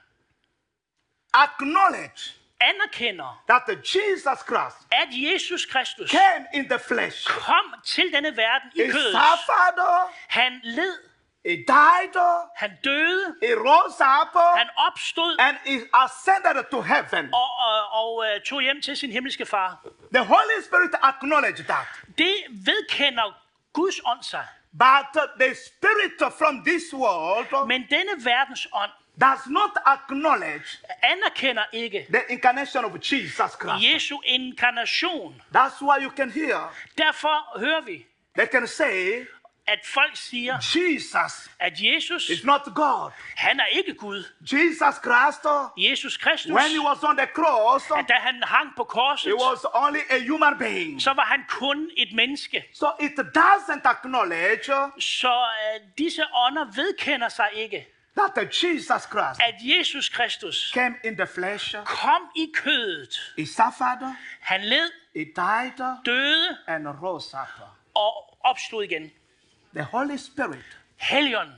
acknowledge 1.33 2.35
anerkender, 2.61 3.41
that 3.47 3.61
the 3.67 3.75
Jesus 3.75 4.39
Christ 4.49 4.77
at 4.91 5.07
Jesus 5.11 5.65
Kristus 5.65 6.11
came 6.11 6.45
in 6.53 6.69
the 6.69 6.79
flesh. 6.79 7.25
kom 7.27 7.73
til 7.85 8.11
denne 8.13 8.37
verden 8.37 8.69
i 8.75 8.91
kødet. 8.91 9.11
suffered, 9.11 9.79
Han 10.27 10.59
led, 10.63 10.97
he 11.45 11.55
died, 11.55 12.17
han 12.55 12.71
døde, 12.83 13.35
he 13.43 13.53
rose 13.55 14.03
up, 14.21 14.57
han 14.57 14.69
opstod 14.87 15.37
and 15.39 15.57
he 15.65 15.75
ascended 15.93 16.63
to 16.71 16.81
heaven. 16.81 17.33
og, 17.33 17.49
og, 17.67 17.91
og 18.03 18.25
øh, 18.27 18.41
tog 18.41 18.61
hjem 18.61 18.81
til 18.81 18.97
sin 18.97 19.11
himmelske 19.11 19.45
far. 19.45 19.77
The 20.13 20.25
Holy 20.25 20.57
Spirit 20.65 20.91
acknowledged 21.03 21.65
that. 21.65 21.85
Det 22.17 22.35
vedkender 22.49 23.37
Guds 23.73 23.99
ånd 24.05 24.23
sig. 24.23 24.45
But 24.79 25.23
the 25.39 25.55
spirit 25.55 26.33
from 26.37 26.63
this 26.65 26.83
world 26.93 27.67
Men 27.67 27.81
denne 27.89 28.25
verdens 28.25 28.67
ånd 28.73 28.91
does 29.21 29.47
not 29.47 29.71
acknowledge 29.85 30.79
anerkender 31.03 31.63
ikke 31.73 32.05
the 32.09 32.21
incarnation 32.29 32.85
of 32.85 32.91
Jesus 33.11 33.51
Christ. 33.61 33.93
Jesu 33.93 34.15
inkarnation. 34.25 35.41
That's 35.53 35.81
why 35.81 36.03
you 36.03 36.09
can 36.09 36.31
hear, 36.31 36.73
Derfor 36.97 37.59
hører 37.59 37.81
vi, 37.81 38.05
they 38.37 38.47
can 38.47 38.67
say, 38.67 39.25
at 39.67 39.79
folk 39.85 40.11
siger, 40.15 40.57
Jesus 40.75 41.49
at 41.59 41.73
Jesus, 41.79 42.29
is 42.29 42.43
not 42.45 42.61
God. 42.75 43.11
han 43.35 43.59
er 43.59 43.65
ikke 43.65 43.93
Gud. 43.93 44.23
Jesus 44.41 44.95
Christ, 45.03 45.45
uh, 45.45 45.83
Jesus 45.89 46.17
Kristus, 46.17 46.51
when 46.51 46.71
he 46.71 46.79
was 46.79 47.03
on 47.03 47.17
the 47.17 47.27
cross, 47.33 47.91
at 47.91 48.05
da 48.07 48.13
han 48.13 48.43
hang 48.43 48.69
på 48.77 48.83
korset, 48.83 49.31
he 49.31 49.33
was 49.33 49.65
only 49.73 49.99
a 50.09 50.19
human 50.31 50.57
being. 50.57 51.01
så 51.01 51.13
var 51.13 51.23
han 51.23 51.45
kun 51.49 51.89
et 51.97 52.09
menneske. 52.15 52.63
So 52.73 52.87
it 52.99 53.11
doesn't 53.37 53.85
acknowledge 53.85 54.73
uh, 54.75 54.89
Så 54.99 55.33
øh, 55.73 55.81
disse 55.97 56.23
ånder 56.33 56.65
vedkender 56.75 57.29
sig 57.29 57.49
ikke, 57.55 57.87
that 58.19 58.35
the 58.35 58.45
Jesus 58.45 59.05
Christ 59.05 59.39
at 59.41 59.53
Jesus 59.61 60.09
Kristus 60.09 60.71
came 60.73 60.95
in 61.03 61.15
the 61.15 61.25
flesh, 61.25 61.75
kom 61.85 62.21
i 62.35 62.51
kødet. 62.53 63.15
he 63.37 63.45
suffered, 63.45 64.15
Han 64.41 64.61
led, 64.61 64.91
he 65.15 65.25
died, 65.35 65.77
døde 66.05 66.57
and 66.67 66.87
rose 66.87 67.37
up. 67.37 67.69
og 67.95 68.37
opstod 68.43 68.83
igen. 68.83 69.11
The 69.73 69.83
Holy 69.83 70.17
Spirit 70.17 70.65
Helligånden 70.97 71.55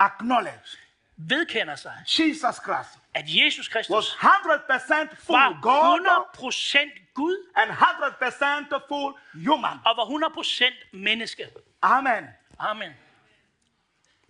acknowledged 0.00 0.78
vedkender 1.16 1.76
sig, 1.76 1.92
Jesus 2.06 2.56
Christ 2.64 2.98
at 3.14 3.24
Jesus 3.26 3.68
was 3.74 3.86
Kristus 3.86 4.14
100% 4.14 5.14
full 5.16 5.34
var 5.36 5.58
God 5.62 6.00
100% 6.36 6.78
Gud 7.14 7.36
and 7.56 7.70
100% 7.70 8.88
full 8.88 9.14
human. 9.46 9.78
og 9.84 9.96
var 9.96 10.04
100% 10.04 10.96
menneske. 10.96 11.48
Amen. 11.82 12.24
Amen. 12.58 12.92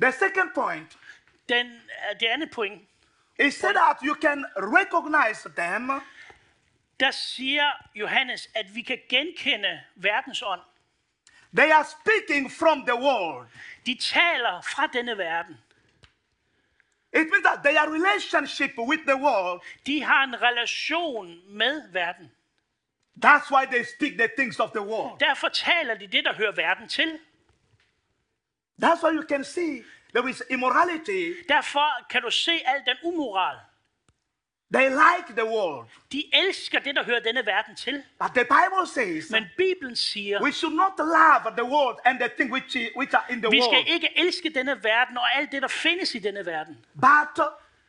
The 0.03 0.13
second 0.13 0.51
point 0.55 0.99
Den, 1.49 1.67
øh, 1.67 2.21
det 2.21 2.27
andet 2.27 2.51
point, 2.51 2.83
is 3.39 3.55
said 3.55 3.75
that 3.75 3.97
you 4.03 4.15
can 4.15 4.45
recognize 4.57 5.49
them 5.57 5.91
der 7.01 7.11
siger 7.11 7.71
Johannes, 7.95 8.49
at 8.55 8.75
vi 8.75 8.83
kan 8.83 8.99
genkende 9.09 9.81
verdens 9.95 10.43
ånd. 10.43 10.61
They 11.57 11.71
are 11.71 11.85
speaking 11.85 12.53
from 12.53 12.87
the 12.87 12.95
world. 12.95 13.49
De 13.87 13.95
taler 14.01 14.61
fra 14.61 14.87
denne 14.87 15.19
verden. 15.19 15.59
It 17.13 17.27
means 17.31 17.45
that 17.45 17.63
their 17.65 17.93
relationship 17.93 18.71
with 18.79 19.03
the 19.07 19.17
world, 19.17 19.61
De 19.87 20.03
har 20.03 20.25
en 20.25 20.43
relation 20.43 21.41
med 21.49 21.93
verden. 21.93 22.31
that's 23.25 23.51
why 23.51 23.67
they 23.67 23.85
speak 23.85 24.13
the 24.19 24.29
things 24.39 24.61
of 24.61 24.71
the 24.71 24.83
world. 24.83 25.21
Derfor 25.21 25.49
taler 25.49 25.95
de 25.95 26.07
det, 26.07 26.25
der 26.25 26.35
hører 26.35 26.53
verden 26.53 26.89
til. 26.89 27.19
That's 28.81 29.03
why 29.03 29.11
you 29.11 29.23
can 29.29 29.45
see 29.45 29.83
there 30.15 30.29
is 30.31 30.43
immorality. 30.51 31.35
Derfor 31.49 31.89
kan 32.11 32.23
du 32.23 32.31
se 32.31 32.63
al 32.67 32.83
den 32.87 32.97
umoral. 33.05 33.57
They 34.73 34.89
like 34.89 35.35
the 35.37 35.45
world. 35.47 35.89
De 36.13 36.25
elsker 36.33 36.79
det, 36.79 36.95
der 36.95 37.05
hører 37.05 37.21
denne 37.21 37.47
verden 37.47 37.77
til. 37.77 38.03
But 38.19 38.31
the 38.35 38.45
Bible 38.45 38.87
says 38.95 39.31
Men 39.31 39.45
Bibelen 39.57 39.97
siger, 39.97 40.43
we 40.43 40.53
should 40.53 40.77
not 40.77 40.93
love 40.99 41.57
the 41.57 41.65
world 41.65 41.99
and 42.05 42.19
the 42.21 42.29
things 42.29 42.53
which, 42.53 42.77
which 42.97 43.15
are 43.15 43.25
in 43.31 43.43
the 43.43 43.51
vi 43.51 43.61
skal 43.61 43.71
world. 43.73 43.87
ikke 43.89 44.19
elske 44.19 44.51
denne 44.55 44.85
verden 44.85 45.17
og 45.17 45.37
alt 45.37 45.53
det, 45.53 45.63
der 45.63 45.69
findes 45.69 46.15
i 46.15 46.19
denne 46.19 46.47
verden. 46.47 46.79
But 46.95 47.45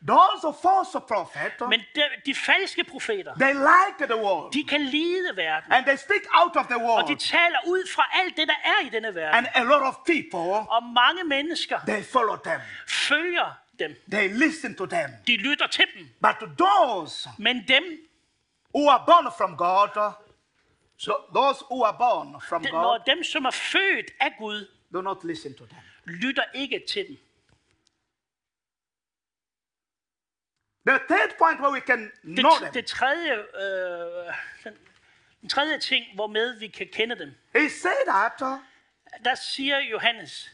those 0.06 0.56
false 0.62 1.00
prophets, 1.08 1.54
Men 1.68 1.80
de, 1.94 2.02
de 2.26 2.34
falske 2.34 2.84
profeter, 2.84 3.34
they 3.34 3.52
like 3.52 4.06
the 4.14 4.16
world. 4.24 4.52
de 4.52 4.64
kan 4.64 4.80
lide 4.80 5.36
verden. 5.36 5.72
And 5.72 5.84
they 5.86 5.96
speak 5.96 6.22
out 6.34 6.56
of 6.56 6.66
the 6.66 6.74
Og 6.74 6.80
de 6.80 6.86
world. 6.86 7.18
taler 7.18 7.58
ud 7.66 7.88
fra 7.94 8.04
alt 8.12 8.36
det, 8.36 8.48
der 8.48 8.54
er 8.64 8.86
i 8.86 8.88
denne 8.88 9.14
verden. 9.14 9.34
And 9.34 9.46
a 9.54 9.62
lot 9.62 9.82
of 9.82 9.94
people, 10.06 10.50
Og 10.70 10.82
mange 10.82 11.24
mennesker 11.24 11.78
they 11.86 12.02
follow 12.02 12.36
them. 12.36 12.60
følger 12.88 13.58
dem. 13.78 13.96
They 14.10 14.28
listen 14.28 14.76
to 14.76 14.86
them. 14.86 15.10
De 15.26 15.36
lytter 15.36 15.66
til 15.66 15.84
dem. 15.96 16.08
But 16.22 16.48
those 16.58 17.28
Men 17.38 17.64
dem, 17.68 17.82
who 18.74 18.88
are 18.90 19.02
born 19.06 19.32
from 19.38 19.56
God, 19.56 20.12
so 20.98 21.12
those 21.34 21.64
who 21.70 21.84
are 21.84 21.96
born 21.98 22.40
from 22.48 22.62
de- 22.62 22.70
God, 22.70 22.98
dem, 23.06 23.24
som 23.24 23.44
er 23.44 23.50
født 23.50 24.10
af 24.20 24.34
Gud, 24.38 24.68
do 24.92 25.00
not 25.00 25.24
listen 25.24 25.54
to 25.58 25.64
them. 25.66 25.78
lytter 26.06 26.42
ikke 26.54 26.82
til 26.92 27.06
dem. 27.08 27.16
The 30.86 30.98
third 31.08 31.30
point 31.38 31.60
where 31.60 31.70
we 31.72 31.80
can 31.80 32.10
know 32.22 32.50
Det, 32.50 32.60
them 32.60 32.72
det 32.72 32.86
tredje, 32.86 33.32
øh, 33.34 34.34
den, 34.64 34.74
den 35.40 35.48
tredje 35.48 35.78
ting, 35.78 36.04
hvormed 36.14 36.58
vi 36.58 36.68
kan 36.68 36.88
kende 36.92 37.18
dem, 37.18 37.34
He 37.56 37.70
said 37.70 38.06
that 38.06 38.42
uh, 38.42 38.58
der 39.24 39.34
siger 39.34 39.78
Johannes, 39.78 40.50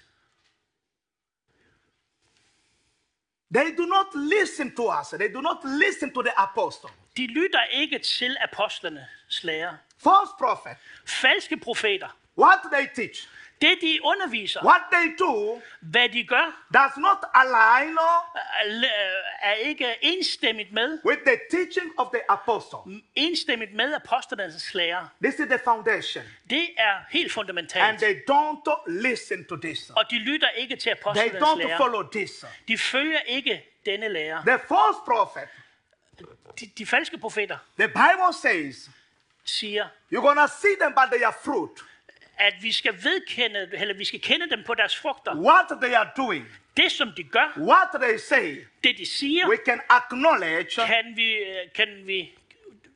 they 3.54 3.76
do 3.76 3.86
not 3.86 4.06
listen 4.14 4.76
to 4.76 4.90
us. 5.00 5.08
They 5.08 5.32
do 5.34 5.40
not 5.40 5.56
listen 5.64 6.14
to 6.14 6.22
the 6.22 6.32
apostle. 6.38 6.90
de 7.16 7.26
lytter 7.26 7.64
ikke 7.64 7.98
til 7.98 8.36
apostlenes 8.40 9.42
lære. 9.42 9.78
False 9.98 10.32
prophet. 10.38 10.76
Falske 11.06 11.56
profeter, 11.56 12.18
What 12.38 12.58
they 12.72 12.86
teach, 12.94 13.28
det 13.60 13.78
de 13.80 13.98
underviser, 14.04 14.64
what 14.64 14.80
they 14.92 15.16
do, 15.18 15.60
hvad 15.80 16.08
de 16.08 16.24
gør, 16.24 16.64
does 16.74 16.92
not 16.96 17.18
align 17.34 17.96
er, 19.42 19.52
ikke 19.52 19.94
enstemmigt 20.02 20.72
med, 20.72 20.98
with 21.04 21.20
the 21.26 21.38
teaching 21.50 21.92
of 21.98 22.06
the 22.12 22.30
apostle. 22.30 22.78
enstemmigt 23.14 23.74
med 23.74 23.94
apostlenes 23.94 24.74
lære. 24.74 25.08
This 25.22 25.34
is 25.34 25.46
the 25.46 25.58
foundation. 25.64 26.24
Det 26.50 26.68
er 26.78 26.94
helt 27.10 27.24
And 27.24 27.30
fundamentalt. 27.30 27.98
they 28.00 28.14
don't 28.30 28.82
listen 28.86 29.44
to 29.44 29.56
this. 29.56 29.90
Og 29.96 30.04
de 30.10 30.18
lytter 30.18 30.48
ikke 30.48 30.76
til 30.76 30.92
They 30.92 31.00
apostlenes 31.00 31.42
don't 31.42 31.58
lære. 31.58 31.76
follow 31.76 32.02
this. 32.10 32.44
De 32.68 32.78
følger 32.78 33.20
ikke 33.20 33.64
denne 33.86 34.08
lære. 34.08 34.42
The 34.46 34.58
false 34.58 35.00
prophet, 35.06 35.48
De, 36.60 36.66
de 36.78 36.86
falske 36.86 37.18
profeter 37.18 37.56
the 37.78 37.88
Bible 37.88 38.32
says, 38.42 38.90
siger, 39.44 39.86
you're 40.12 40.20
gonna 40.20 40.46
see 40.46 40.74
them 40.80 40.92
by 40.92 41.16
their 41.16 41.30
fruit. 41.44 41.70
At 42.38 42.54
vi 42.62 42.72
skal 42.72 42.94
vedkende, 43.04 43.68
eller 43.72 43.94
vi 43.94 44.04
skal 44.04 44.20
kende 44.20 44.50
dem 44.50 44.64
på 44.66 44.74
deres 44.74 44.96
frugter. 44.96 45.34
What 45.36 45.66
they 45.82 45.92
are 45.94 46.10
doing, 46.16 46.46
Det, 46.76 46.92
som 46.92 47.12
de 47.16 47.22
gør, 47.22 47.52
what 47.56 47.88
they 48.02 48.16
say, 48.18 48.64
det 48.84 48.98
de 48.98 49.06
siger, 49.06 49.48
we 49.48 49.56
can 49.66 49.80
acknowledge 49.88 50.86
kan 50.86 51.12
vi, 51.16 51.36
kan 51.74 51.88
vi, 52.06 52.34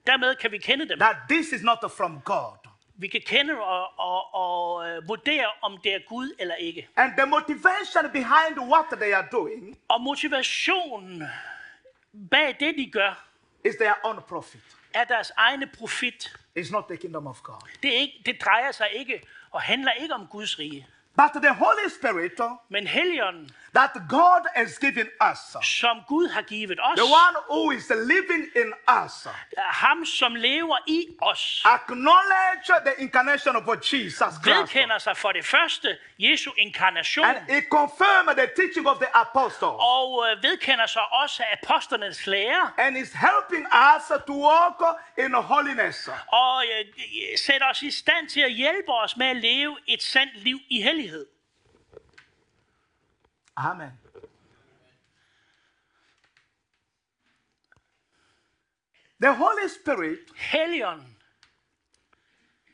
dermed 0.07 0.35
kan 0.35 0.51
vi 0.53 0.59
kende 0.59 0.89
dem. 0.89 0.99
that 0.99 1.17
this 1.31 1.53
is 1.53 1.63
not 1.63 1.79
from 1.97 2.21
God. 2.25 2.57
Vi 2.97 3.09
kan 3.09 3.21
kende 3.27 3.55
og, 3.61 3.99
og, 3.99 4.35
og 4.35 4.89
øh, 4.89 5.09
vurdere, 5.09 5.47
om 5.63 5.79
det 5.85 5.95
er 5.95 5.99
Gud 6.09 6.35
eller 6.39 6.55
ikke. 6.55 6.89
And 6.97 7.13
the 7.19 7.27
motivation 7.27 8.11
behind 8.13 8.59
what 8.59 8.85
they 9.01 9.13
are 9.13 9.27
doing 9.33 9.79
Og 9.89 10.01
motivationen 10.01 11.23
bag 12.31 12.57
det, 12.61 12.75
de 12.79 12.91
gør, 12.91 13.27
is 13.65 13.75
their 13.81 13.95
own 14.03 14.21
profit. 14.29 14.61
Er 14.95 15.05
deres 15.05 15.33
egne 15.37 15.67
profit. 15.67 16.37
It's 16.59 16.73
not 16.73 16.85
the 16.89 16.97
kingdom 16.97 17.27
of 17.27 17.43
God. 17.43 17.69
Det, 17.83 17.95
er 17.97 17.99
ikke, 17.99 18.23
det 18.27 18.43
drejer 18.45 18.73
sig 18.73 18.89
ikke 18.93 19.23
og 19.51 19.63
handler 19.63 19.93
ikke 19.93 20.15
om 20.15 20.27
Guds 20.27 20.59
rige. 20.59 20.87
But 21.17 21.43
the 21.43 21.55
Holy 21.55 21.89
Spirit 22.01 22.33
Men 22.69 22.87
Helligånden, 22.87 23.51
that 23.75 23.91
God 24.09 24.43
has 24.55 24.79
given 24.79 25.07
us, 25.31 25.39
som 25.67 25.97
Gud 26.09 26.29
har 26.29 26.43
givet 26.43 26.79
os, 26.83 26.97
the 26.99 27.05
one 27.05 27.37
who 27.51 27.71
is 27.71 27.91
living 27.91 28.45
in 28.57 28.73
us, 29.05 29.27
ham 29.59 30.05
som 30.07 30.35
lever 30.35 30.79
i 30.87 31.07
os, 31.23 31.63
acknowledge 31.65 32.67
the 32.87 32.95
incarnation 33.03 33.57
of 33.57 33.63
Jesus 33.93 34.17
Christ. 34.19 34.47
vedkender 34.61 34.99
sig 34.99 35.17
for 35.17 35.33
det 35.33 35.45
første 35.45 35.97
Jesu 36.19 36.51
inkarnation, 36.59 37.25
And 37.27 37.39
he 37.49 37.61
confirmed 37.71 38.37
the 38.37 38.49
teaching 38.57 38.89
of 38.89 38.97
the 38.97 39.17
apostles. 39.17 39.77
og 39.97 40.27
øh, 40.31 40.43
vedkender 40.43 40.87
sig 40.87 41.03
også 41.13 41.43
apostlenes 41.63 42.27
lære, 42.27 42.71
And 42.79 42.97
is 42.99 43.13
helping 43.13 43.67
us 43.97 44.05
to 44.27 44.35
walk 44.49 44.81
in 45.19 45.35
holiness. 45.35 46.09
og 46.29 46.65
øh, 46.65 46.85
sætter 47.47 47.67
os 47.71 47.83
i 47.83 47.91
stand 47.91 48.29
til 48.29 48.41
at 48.41 48.53
hjælpe 48.53 48.93
os 48.93 49.17
med 49.17 49.27
at 49.27 49.37
leve 49.37 49.77
et 49.87 50.03
sandt 50.03 50.37
liv 50.37 50.59
i 50.71 50.83
hellighed. 50.83 51.27
Amen. 53.57 53.93
The 59.21 59.33
Holy 59.33 59.69
Spirit 59.69 60.19
Helion 60.37 61.01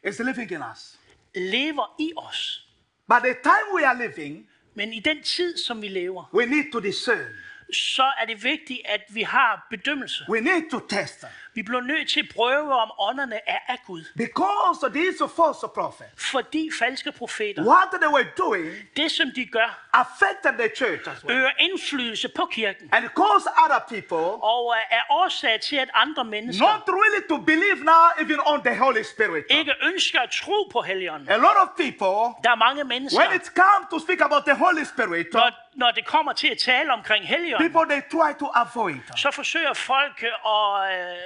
is 0.03 0.19
living 0.21 0.51
in 0.51 0.63
us. 0.63 0.97
lever 1.35 1.95
i 2.01 2.13
os, 2.17 2.65
But 3.07 3.23
the 3.23 3.35
time 3.43 3.75
we 3.75 3.85
are 3.85 3.95
living, 3.95 4.47
men 4.75 4.93
i 4.93 5.01
den 5.01 5.23
tid, 5.23 5.57
som 5.57 5.83
vi 5.83 5.89
lever, 5.89 6.25
we 6.33 6.47
need 6.47 6.73
to 6.73 6.81
discern. 6.81 7.27
så 7.73 8.13
er 8.21 8.25
det 8.27 8.45
vigtigt, 8.45 8.81
at 8.85 9.01
vi 9.11 9.23
har 9.23 9.67
bedømmelse. 9.71 10.25
We 10.29 10.41
need 10.41 10.71
to 10.71 10.81
test. 10.89 11.25
Vi 11.59 11.63
bliver 11.63 11.81
nødt 11.81 12.09
til 12.11 12.21
at 12.21 12.29
prøve, 12.35 12.73
om 12.85 12.91
ånderne 12.99 13.39
er 13.47 13.59
af 13.69 13.79
Gud. 13.87 14.03
Because 14.17 14.81
these 14.99 15.19
false 15.39 15.67
prophets, 15.79 16.31
Fordi 16.31 16.71
falske 16.79 17.13
profeter, 17.13 17.63
what 17.73 17.89
they 18.03 18.11
were 18.17 18.29
doing 18.45 18.67
det 18.97 19.11
som 19.11 19.29
de 19.37 19.45
gør, 19.47 19.71
affected 20.03 20.53
the 20.63 20.69
church 20.81 21.03
as 21.13 21.25
well. 21.25 21.37
øger 21.39 21.51
indflydelse 21.59 22.29
på 22.37 22.45
kirken. 22.51 22.89
And 22.93 23.05
cause 23.21 23.47
other 23.65 23.81
people 23.95 24.27
Og 24.55 24.75
øh, 24.77 24.97
er 24.99 25.03
årsag 25.11 25.61
til, 25.61 25.77
at 25.77 25.91
andre 25.95 26.25
mennesker 26.25 26.67
not 26.67 26.83
really 27.03 27.23
to 27.33 27.37
believe 27.53 27.79
now 27.93 28.05
even 28.25 28.39
on 28.47 28.59
the 28.69 28.77
Holy 28.85 29.03
Spirit. 29.13 29.45
ikke 29.51 29.75
ønsker 29.91 30.21
at 30.21 30.31
tro 30.43 30.59
på 30.73 30.81
Helligånden. 30.83 31.29
A 31.29 31.37
lot 31.37 31.59
of 31.65 31.69
people, 31.83 32.17
Der 32.45 32.51
er 32.57 32.61
mange 32.67 32.83
when 32.83 32.89
mennesker, 32.89 33.33
it 33.39 33.47
comes 33.63 33.85
to 33.93 33.99
speak 34.07 34.21
about 34.21 34.43
the 34.51 34.57
Holy 34.65 34.85
Spirit, 34.93 35.27
når, 35.33 35.51
når 35.83 35.91
det 35.91 36.05
kommer 36.07 36.33
til 36.33 36.49
at 36.55 36.59
tale 36.59 36.93
omkring 36.93 37.23
Helligånden, 37.29 37.71
people 37.73 37.85
they 37.95 38.03
try 38.17 38.31
to 38.43 38.47
avoid. 38.65 38.99
så 39.17 39.31
forsøger 39.31 39.75
folk 39.75 40.17
øh, 40.23 40.53
at 40.57 40.73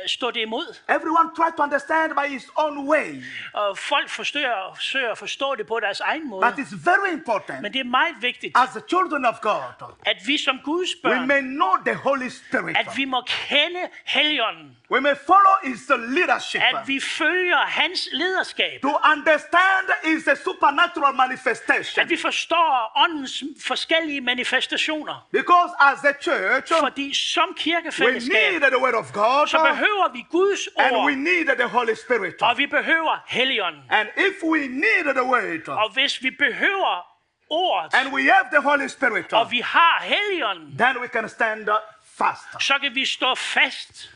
øh, 0.03 0.09
stå 0.23 0.31
det 0.31 0.41
imod. 0.41 0.67
Everyone 0.89 1.29
try 1.37 1.51
to 1.57 1.63
understand 1.63 2.09
by 2.21 2.27
his 2.35 2.47
own 2.57 2.89
way. 2.89 3.23
Og 3.55 3.79
folk 3.79 4.09
forsøger, 4.09 4.75
forsøger 4.75 5.11
at 5.11 5.19
forstå 5.19 5.55
det 5.55 5.67
på 5.67 5.81
deres 5.81 6.01
egen 6.01 6.29
måde. 6.29 6.43
But 6.47 6.59
it's 6.59 6.77
very 6.91 7.13
important 7.13 7.63
Men 7.63 7.73
det 7.73 7.81
er 7.81 7.85
meget 7.85 8.17
vigtigt, 8.21 8.59
as 8.59 8.69
the 8.69 8.83
children 8.89 9.25
of 9.25 9.35
God, 9.41 9.63
at 10.07 10.17
vi 10.27 10.39
som 10.39 10.59
Guds 10.65 10.91
we 11.05 11.11
børn, 11.11 11.29
may 11.29 11.41
know 11.41 11.75
the 11.87 11.95
Holy 11.95 12.29
Spirit. 12.29 12.77
at 12.77 12.89
vi 12.97 13.05
må 13.05 13.23
kende 13.27 13.83
Helligånden. 14.05 14.77
We 14.91 15.01
may 15.01 15.15
follow 15.27 15.55
his 15.63 15.81
leadership. 15.89 16.61
At 16.61 16.89
vi 16.89 17.01
følger 17.01 17.57
hans 17.57 18.09
lederskab. 18.13 18.83
To 18.83 18.97
understand 19.13 19.85
is 20.05 20.29
a 20.29 20.35
supernatural 20.35 21.15
manifestation. 21.15 22.03
At 22.03 22.11
vi 22.11 22.17
forstår 22.17 22.93
åndens 22.97 23.45
forskellige 23.67 24.21
manifestationer. 24.21 25.27
Because 25.33 25.73
as 25.81 26.05
a 26.05 26.13
church, 26.23 26.73
Fordi 26.81 27.15
som 27.15 27.49
we 27.49 27.55
kirkefællesskab, 27.57 28.53
need 28.53 28.71
the 28.71 28.83
word 28.83 28.95
of 28.95 29.13
God 29.13 29.47
så 29.47 29.59
behøver 29.59 30.12
vi 30.13 30.27
Guds 30.31 30.69
and 30.79 30.97
we 31.07 31.15
need 31.15 31.47
the 31.57 31.69
Holy 31.69 31.95
Spirit. 31.95 32.43
og 32.43 32.59
vi 32.59 32.67
behøver 32.67 33.19
Helligånden. 33.27 33.83
And 33.91 34.09
if 34.17 34.43
we 34.43 34.67
need 34.67 35.15
the 35.15 35.25
word 35.25 35.69
Og 35.69 35.93
hvis 35.93 36.23
vi 36.23 36.31
behøver 36.31 37.07
ordet, 37.51 37.95
and 37.95 38.13
we 38.15 38.23
have 38.23 38.47
the 38.53 38.61
Holy 38.61 38.87
Spirit, 38.87 39.33
og 39.33 39.51
vi 39.51 39.61
har 39.61 40.03
Helligånden, 40.03 40.79
then 40.79 40.99
we 40.99 41.09
can 41.09 41.29
stand 41.29 41.69
fast. 42.05 42.63
så 42.63 42.79
kan 42.83 42.95
vi 42.95 43.05
stå 43.05 43.35
fast. 43.35 44.11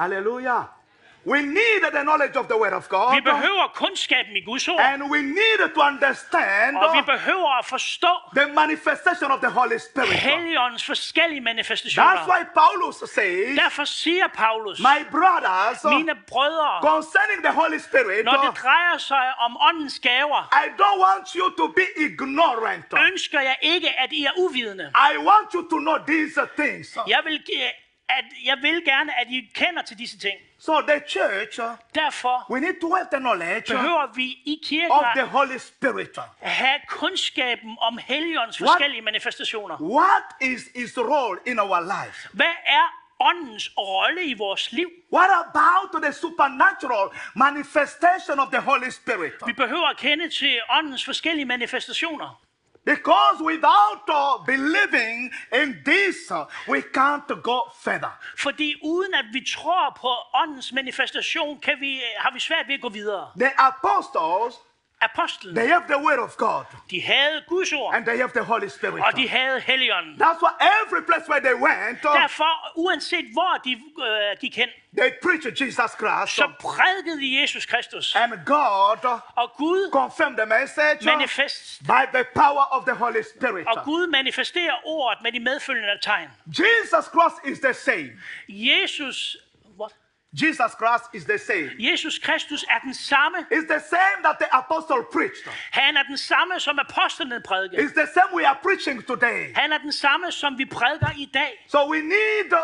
Hallelujah. 0.00 0.62
We 1.34 1.42
need 1.42 1.82
the 1.96 2.02
knowledge 2.02 2.36
of 2.36 2.46
the 2.46 2.56
word 2.62 2.72
of 2.72 2.84
Vi 2.84 2.96
God. 2.96 3.22
behøver 3.22 3.66
kundskaben 3.74 4.36
i 4.36 4.40
Guds 4.44 4.68
ord, 4.68 4.80
And 4.80 5.02
we 5.14 5.22
need 5.22 5.58
to 5.74 5.80
understand 5.90 6.76
og 6.76 6.96
vi 6.96 7.02
behøver 7.02 7.58
at 7.58 7.64
forstå 7.66 8.12
the 8.36 8.46
manifestation 8.62 9.30
of 9.30 9.38
the 9.40 9.50
Holy 9.50 9.78
Spirit. 9.78 10.12
Helligåndens 10.12 10.84
forskellige 10.86 11.40
That's 11.40 11.44
manifestationer. 11.44 12.26
why 12.32 12.40
Paulus 12.60 12.96
says, 13.10 13.58
Derfor 13.58 13.84
siger 13.84 14.26
Paulus, 14.28 14.78
My 14.80 14.98
brothers, 15.10 15.84
mine 15.84 16.14
brødre, 16.32 16.70
concerning 16.92 17.38
the 17.44 17.52
Holy 17.60 17.78
Spirit, 17.78 18.24
når 18.24 18.36
det 18.46 18.52
drejer 18.62 18.98
sig 18.98 19.26
om 19.46 19.56
åndens 19.68 19.98
gaver, 19.98 20.40
I 20.64 20.66
don't 20.82 21.00
want 21.08 21.26
you 21.38 21.46
to 21.60 21.66
be 21.80 21.86
ignorant. 22.06 22.84
ønsker 23.12 23.40
jeg 23.40 23.56
ikke, 23.62 23.88
at 24.02 24.12
I 24.12 24.24
er 24.24 24.32
uvidende. 24.38 24.84
I 25.12 25.16
want 25.18 25.48
you 25.54 25.62
to 25.70 25.76
know 25.86 25.96
these 26.06 26.40
things. 26.60 26.98
Jeg 27.08 27.20
vil, 27.24 27.38
gi- 27.46 27.72
at, 28.08 28.24
jeg 28.44 28.56
vil 28.62 28.84
gerne, 28.84 29.20
at 29.20 29.26
I 29.30 29.50
kender 29.54 29.82
til 29.82 29.98
disse 29.98 30.18
ting. 30.18 30.38
So 30.58 30.80
the 30.80 31.00
church, 31.08 31.60
Derfor 31.94 32.46
we 32.50 32.60
need 32.60 32.80
to 32.80 32.94
have 32.94 33.06
the 33.12 33.20
knowledge 33.20 33.72
behøver 33.74 34.14
vi 34.14 34.24
i 34.24 34.60
kirken 34.64 34.90
of 34.90 35.04
the 35.16 35.24
Holy 35.24 35.58
Spirit. 35.58 36.18
at 36.40 36.50
have 36.50 36.80
kundskaben 36.88 37.76
om 37.80 37.98
Helligåndens 37.98 38.58
forskellige 38.58 39.02
manifestationer. 39.02 39.76
What 39.80 40.24
is 40.40 40.62
his 40.76 40.98
role 40.98 41.38
in 41.46 41.58
our 41.58 41.80
life? 41.80 42.28
Hvad 42.32 42.54
er 42.66 42.84
åndens 43.20 43.70
rolle 43.78 44.24
i 44.24 44.34
vores 44.34 44.72
liv? 44.72 44.90
What 45.12 45.30
about 45.44 46.02
the 46.02 46.12
supernatural 46.12 47.08
manifestation 47.34 48.38
of 48.38 48.48
the 48.48 48.60
Holy 48.60 48.90
Spirit? 48.90 49.32
Vi 49.46 49.52
behøver 49.52 49.86
at 49.86 49.96
kende 49.96 50.28
til 50.30 50.58
åndens 50.70 51.04
forskellige 51.04 51.44
manifestationer. 51.44 52.40
Because 52.86 53.38
without 53.42 54.04
uh, 54.08 54.44
believing 54.46 55.32
in 55.52 55.68
this, 55.84 56.30
uh, 56.30 56.44
we 56.68 56.80
can't 56.82 57.42
go 57.42 57.58
further. 57.84 58.12
Fordi 58.38 58.74
uden 58.84 59.14
at 59.14 59.24
vi 59.32 59.46
tror 59.56 59.96
på 60.00 60.08
åndens 60.34 60.72
manifestation, 60.72 61.60
kan 61.60 61.74
vi, 61.80 62.00
har 62.18 62.32
vi 62.32 62.40
svært 62.40 62.68
ved 62.68 62.74
at 62.74 62.80
gå 62.80 62.88
videre. 62.88 63.30
The 63.38 63.50
apostles, 63.58 64.54
Apostlen, 65.02 65.54
they 65.54 65.66
have 65.68 65.84
the 65.88 65.98
word 65.98 66.18
of 66.18 66.36
God 66.36 66.64
de 66.90 67.00
havde 67.02 67.44
Guds 67.48 67.72
ord, 67.72 67.94
and 67.94 68.06
they 68.06 68.16
have 68.16 68.30
the 68.32 68.42
Holy 68.42 68.68
Spirit. 68.68 69.04
og 69.04 69.16
de 69.16 69.28
havde 69.28 69.60
Helligånden. 69.60 70.14
That's 70.22 70.40
why 70.40 70.52
every 70.82 71.02
place 71.06 71.28
where 71.28 71.40
they 71.40 71.54
went, 71.54 72.04
uh, 72.04 72.12
Derfor, 72.20 72.52
uanset 72.76 73.24
hvor 73.32 73.60
de 73.64 73.72
øh, 73.72 74.36
gik 74.40 74.56
hen, 74.56 74.68
they 74.98 75.10
preached 75.22 75.52
Jesus 75.60 75.90
Christ. 76.00 76.32
så 76.34 76.48
prædikede 76.60 77.20
de 77.20 77.40
Jesus 77.40 77.66
Kristus. 77.66 78.14
And 78.14 78.32
God 78.46 79.04
uh, 79.04 79.20
Og 79.36 79.52
Gud 79.56 79.90
confirmed 79.92 80.36
the 80.36 80.46
message 80.46 80.98
uh, 81.00 81.06
manifest, 81.06 81.82
by 81.86 82.02
the 82.16 82.24
power 82.34 82.64
of 82.76 82.84
the 82.84 82.94
Holy 82.94 83.22
Spirit. 83.36 83.66
og 83.66 83.84
Gud 83.84 84.06
manifesterer 84.06 84.74
ordet 84.84 85.22
med 85.22 85.32
de 85.32 85.40
medfølgende 85.40 85.98
tegn. 86.02 86.28
Jesus 86.46 87.04
Christ 87.14 87.38
is 87.44 87.58
the 87.58 87.74
same. 87.74 88.10
Jesus? 88.48 89.36
Jesus 90.34 90.74
Christ 90.74 91.04
is 91.14 91.24
the 91.24 91.38
same. 91.38 91.70
Jesus 91.78 92.18
Kristus 92.18 92.64
er 92.64 92.80
den 92.84 92.94
samme. 92.94 93.38
It's 93.50 93.68
the 93.68 93.80
same 93.80 94.18
that 94.22 94.36
the 94.38 94.48
apostle 94.52 95.02
preached. 95.12 95.48
Han 95.70 95.96
er 95.96 96.02
den 96.02 96.18
samme, 96.18 96.60
som 96.60 96.78
apostlene 96.78 97.40
prædikede. 97.40 97.82
It's 97.82 97.94
the 97.94 98.08
same 98.14 98.30
we 98.34 98.46
are 98.46 98.58
preaching 98.62 99.06
today. 99.06 99.54
Han 99.54 99.72
er 99.72 99.78
den 99.78 99.92
samme, 99.92 100.32
som 100.32 100.58
vi 100.58 100.64
prædiker 100.64 101.10
i 101.16 101.30
dag. 101.34 101.64
So 101.68 101.90
we 101.90 102.00
need 102.00 102.52
uh, 102.52 102.58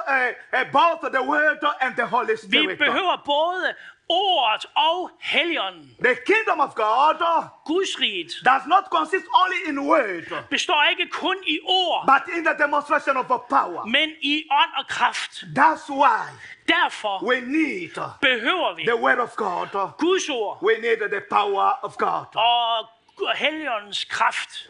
uh, 0.59 0.73
both 0.73 1.01
the 1.17 1.25
word 1.33 1.59
and 1.81 1.95
the 1.95 2.07
Holy 2.07 2.37
Spirit. 2.37 2.69
Vi 2.69 2.75
behøver 2.75 3.23
både 3.25 3.75
ordet 4.13 4.67
og 4.77 5.11
helligånden. 5.21 5.97
The 6.05 6.17
kingdom 6.27 6.61
of 6.61 6.75
God 6.75 7.17
Guds 7.65 7.93
riget 8.01 8.33
does 8.45 8.65
not 8.67 8.85
consist 8.97 9.27
only 9.43 9.61
in 9.69 9.79
word, 9.91 10.25
består 10.51 10.83
ikke 10.91 11.07
kun 11.11 11.37
i 11.47 11.59
ord, 11.65 12.01
but 12.13 12.23
in 12.37 12.45
the 12.45 12.55
demonstration 12.65 13.17
of 13.17 13.31
a 13.31 13.39
power. 13.57 13.85
men 13.87 14.11
i 14.23 14.35
ånd 14.51 14.73
og 14.79 14.87
kraft. 14.89 15.33
That's 15.59 15.87
why 15.91 16.23
Derfor 16.69 17.25
we 17.25 17.41
need 17.41 17.91
behøver 18.21 18.75
vi 18.75 18.83
the 18.83 18.97
word 18.97 19.19
of 19.19 19.37
God. 19.37 19.67
Guds 19.99 20.29
ord 20.29 20.59
We 20.63 20.75
need 20.81 20.97
the 21.11 21.23
power 21.31 21.69
of 21.83 21.97
God. 21.97 22.27
og 22.37 22.89
helligåndens 23.37 24.05
kraft. 24.05 24.69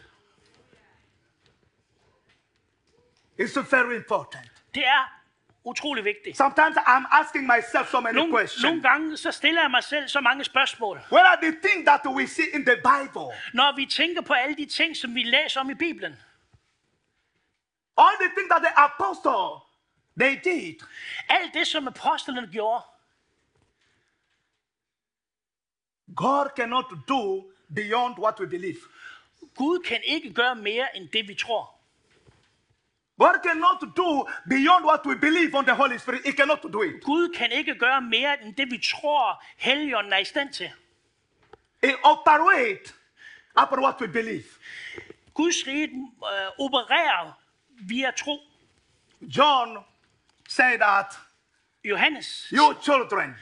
It's 3.40 3.76
very 3.76 3.96
important. 3.96 4.46
Det 4.74 4.86
er 4.86 5.21
utrolig 5.64 6.04
vigtigt. 6.04 6.36
Sometimes 6.36 6.76
I'm 6.76 7.06
asking 7.20 7.46
myself 7.46 7.88
so 7.90 8.00
many 8.00 8.14
Nogle, 8.14 8.30
nogle 8.30 8.42
questions. 8.42 8.82
gange 8.82 9.16
så 9.16 9.30
stiller 9.30 9.60
jeg 9.62 9.70
mig 9.70 9.84
selv 9.84 10.08
så 10.08 10.20
mange 10.20 10.44
spørgsmål. 10.44 10.96
What 11.12 11.26
are 11.26 11.38
the 11.42 11.52
things 11.68 11.86
that 11.88 12.00
we 12.06 12.26
see 12.26 12.46
in 12.54 12.64
the 12.66 12.76
Bible? 12.76 13.26
Når 13.54 13.76
vi 13.76 13.86
tænker 13.86 14.20
på 14.22 14.32
alle 14.32 14.56
de 14.56 14.66
ting, 14.66 14.96
som 14.96 15.14
vi 15.14 15.22
læser 15.22 15.60
om 15.60 15.70
i 15.70 15.74
Bibelen. 15.74 16.16
All 17.96 18.16
the 18.20 18.28
things 18.36 18.48
that 18.50 18.62
the 18.62 18.74
apostle 18.78 19.60
they 20.20 20.34
did. 20.44 20.74
Alt 21.28 21.54
det, 21.54 21.66
som 21.66 21.88
apostlene 21.88 22.48
gjorde, 22.52 22.84
God 26.16 26.48
cannot 26.56 26.84
do 27.08 27.50
beyond 27.74 28.18
what 28.18 28.40
we 28.40 28.46
believe. 28.46 28.78
Gud 29.56 29.82
kan 29.82 30.00
ikke 30.04 30.32
gøre 30.34 30.54
mere 30.54 30.96
end 30.96 31.08
det, 31.08 31.28
vi 31.28 31.34
tror. 31.34 31.71
God 33.22 33.36
cannot 33.42 33.80
do 33.96 34.26
beyond 34.48 34.84
what 34.84 35.06
we 35.06 35.14
believe 35.14 35.54
on 35.54 35.64
the 35.64 35.74
Holy 35.74 35.98
Spirit. 35.98 36.22
He 36.24 36.32
cannot 36.32 36.62
do 36.72 36.82
it. 36.82 37.04
Gud 37.04 37.28
kan 37.34 37.52
ikke 37.52 37.74
gøre 37.74 38.00
mere 38.00 38.42
end 38.42 38.54
det, 38.54 38.70
vi 38.70 38.78
tror, 38.78 39.42
Helligånden 39.56 40.12
er 40.12 40.18
i 40.18 40.24
stand 40.24 40.52
til. 40.52 40.70
He 41.84 41.94
operates 42.04 42.94
upon 43.62 43.80
what 43.80 44.00
we 44.00 44.08
believe. 44.08 44.44
Guds 45.34 45.66
rige 45.66 45.88
øh, 45.88 46.64
opererer 46.64 47.32
via 47.80 48.10
tro. 48.10 48.40
John 49.20 49.78
said 50.48 50.78
that 50.78 51.18
Johannes 51.84 52.52
you 52.52 52.74
children, 52.82 53.36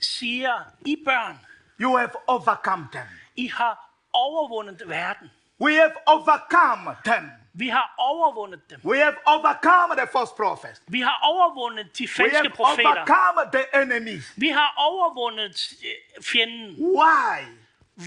siger, 0.00 0.64
I 0.86 0.96
børn, 1.04 1.38
you 1.80 1.96
have 1.96 2.10
overcome 2.26 2.88
them. 2.92 3.06
I 3.36 3.46
har 3.46 3.90
overvundet 4.12 4.88
verden. 4.88 5.30
We 5.60 5.74
have 5.74 5.92
overcome 6.06 6.96
them. 7.04 7.30
Vi 7.58 7.68
har 7.68 7.94
overvundet 7.98 8.60
dem. 8.70 8.80
We 8.84 8.98
have 8.98 9.14
overcome 9.26 9.96
the 9.96 10.06
false 10.12 10.32
prophets. 10.36 10.82
Vi 10.88 11.00
har 11.00 11.18
overvundet 11.22 11.98
de 11.98 12.02
We 12.04 12.08
falske 12.08 12.36
have 12.36 12.50
profeter. 12.50 12.88
overcome 12.88 13.40
the 13.52 13.82
enemy. 13.82 14.18
Vi 14.36 14.48
har 14.48 14.74
overvundet 14.78 15.72
øh, 15.84 16.22
fjenden. 16.24 16.76
Why? 16.78 17.36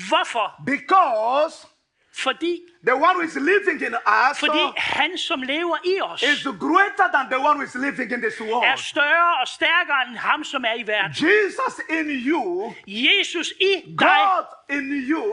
Hvorfor? 0.09 0.53
Because 0.65 1.67
Fordi, 2.13 2.62
the 2.85 2.95
one 2.95 3.13
who 3.15 3.21
is 3.21 3.35
living 3.35 3.81
in 3.81 3.93
us 3.95 4.39
fordi 4.39 4.59
han, 4.77 5.17
som 5.17 5.41
lever 5.41 5.77
i 5.85 6.01
os, 6.01 6.23
is 6.23 6.43
greater 6.43 7.07
than 7.13 7.25
the 7.31 7.39
one 7.39 7.55
who 7.57 7.63
is 7.63 7.75
living 7.75 8.12
in 8.12 8.21
this 8.21 8.39
er 8.39 8.45
world. 8.53 8.77
større 8.77 9.41
og 9.41 9.47
stærkere 9.47 10.07
end 10.07 10.17
ham, 10.17 10.43
som 10.43 10.63
er 10.63 10.73
i 10.73 10.88
verden. 10.88 11.12
Jesus 11.12 11.75
in 11.89 12.05
you, 12.29 12.73
Jesus 12.88 13.47
i 13.62 13.73
dig, 13.85 13.95
God 13.97 14.45
in 14.77 14.91
you, 15.12 15.23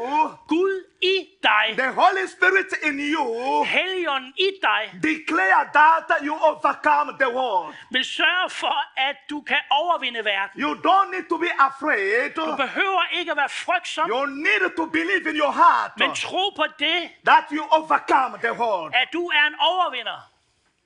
Gud 0.48 0.85
i 1.02 1.28
dig, 1.42 1.76
the 1.76 1.92
Holy 1.92 2.26
Spirit 2.26 2.72
in 2.82 2.98
you, 3.14 3.64
Helligånden 3.64 4.32
i 4.37 4.50
dig, 4.62 5.00
declare 5.02 5.70
that 5.72 6.20
you 6.22 6.35
overcome 6.35 7.12
the 7.18 7.30
world. 7.38 7.74
vil 7.90 8.04
sørge 8.04 8.50
for, 8.50 8.76
at 8.96 9.16
du 9.30 9.40
kan 9.40 9.61
overvinde 9.70 10.24
verden. 10.24 10.62
You 10.62 10.74
don't 10.74 11.11
need 11.11 11.28
to 11.28 11.37
be 11.38 11.50
afraid. 11.59 12.30
Du 12.37 12.56
behøver 12.56 13.02
ikke 13.12 13.30
at 13.30 13.37
være 13.37 13.48
frygtsom, 13.48 14.11
You 14.11 14.26
need 14.26 14.76
to 14.76 14.87
believe 14.87 15.30
in 15.30 15.37
your 15.37 15.52
heart 15.52 15.92
men 15.98 16.14
tro 16.14 16.50
på 16.56 16.64
det, 16.78 17.11
that 17.24 17.44
you 17.52 17.64
overcome 17.70 18.38
the 18.38 18.52
world. 18.52 18.94
at 18.94 19.09
du 19.12 19.26
er 19.26 19.46
en 19.46 19.54
overvinder. 19.61 20.30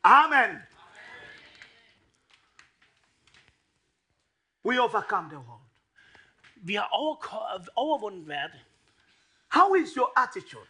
Amen. 0.05 0.63
We 4.65 4.81
overcome 4.81 5.29
the 5.29 5.39
world. 5.39 5.61
Vi 6.63 6.75
har 6.75 6.89
overvundet 7.77 8.29
verden. 8.29 8.61
How 9.53 9.75
is 9.75 9.91
your 9.97 10.13
attitude 10.17 10.69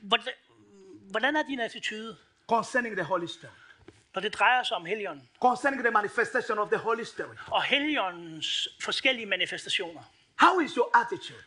Hvordan, 0.00 0.32
hvordan 1.10 1.36
er 1.36 1.42
din 1.42 1.60
attitude, 1.60 2.16
concerning 2.48 2.96
the 2.96 3.04
Holy 3.04 3.26
Spirit? 3.26 3.54
når 4.14 4.20
det 4.22 4.34
drejer 4.34 4.62
sig 4.62 4.76
om 4.76 4.84
Helligånden? 4.84 5.28
Concerning 5.40 5.82
the 5.82 5.90
manifestation 5.90 6.58
of 6.58 6.68
the 6.68 6.76
Holy 6.78 7.02
Spirit? 7.04 7.38
Og 7.46 7.62
Helligåndens 7.62 8.68
forskellige 8.82 9.26
manifestationer. 9.26 10.02
How 10.40 10.60
is 10.60 10.72
your 10.72 10.96
attitude? 10.98 11.44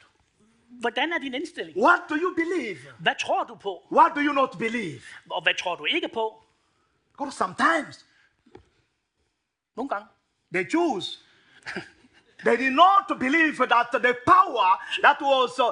Hvordan 0.69 1.13
er 1.13 1.17
din 1.19 1.33
indstilling? 1.33 1.77
What 1.77 1.99
do 2.09 2.15
you 2.15 2.35
believe? 2.35 2.79
Hvad 2.99 3.13
tror 3.21 3.43
du 3.43 3.55
på? 3.55 3.87
What 3.91 4.11
do 4.15 4.21
you 4.21 4.33
not 4.33 4.49
believe? 4.57 5.01
Og 5.31 5.43
hvad 5.43 5.53
tror 5.59 5.75
du 5.75 5.85
ikke 5.85 6.07
på? 6.13 6.43
Because 7.11 7.37
sometimes 7.37 8.05
Nogle 9.75 9.89
gange. 9.89 10.07
the 10.53 10.67
Jews 10.73 11.25
they 12.43 12.57
did 12.57 12.73
not 12.73 13.19
believe 13.19 13.55
that 13.57 13.87
the 13.91 14.15
power 14.25 14.69
that 15.01 15.17
was 15.21 15.59
uh, 15.59 15.71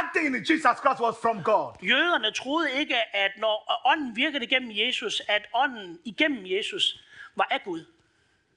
acting 0.00 0.26
in 0.36 0.44
Jesus 0.44 0.76
Christ 0.82 1.00
was 1.00 1.16
from 1.22 1.42
God. 1.42 1.72
Jøderne 1.82 2.30
troede 2.32 2.72
ikke, 2.72 3.16
at 3.16 3.30
når 3.38 3.82
ånden 3.84 4.16
virkede 4.16 4.46
gennem 4.46 4.70
Jesus, 4.74 5.22
at 5.28 5.42
ånden 5.54 5.98
igennem 6.04 6.46
Jesus 6.46 7.00
var 7.36 7.48
af 7.50 7.60
Gud. 7.64 7.84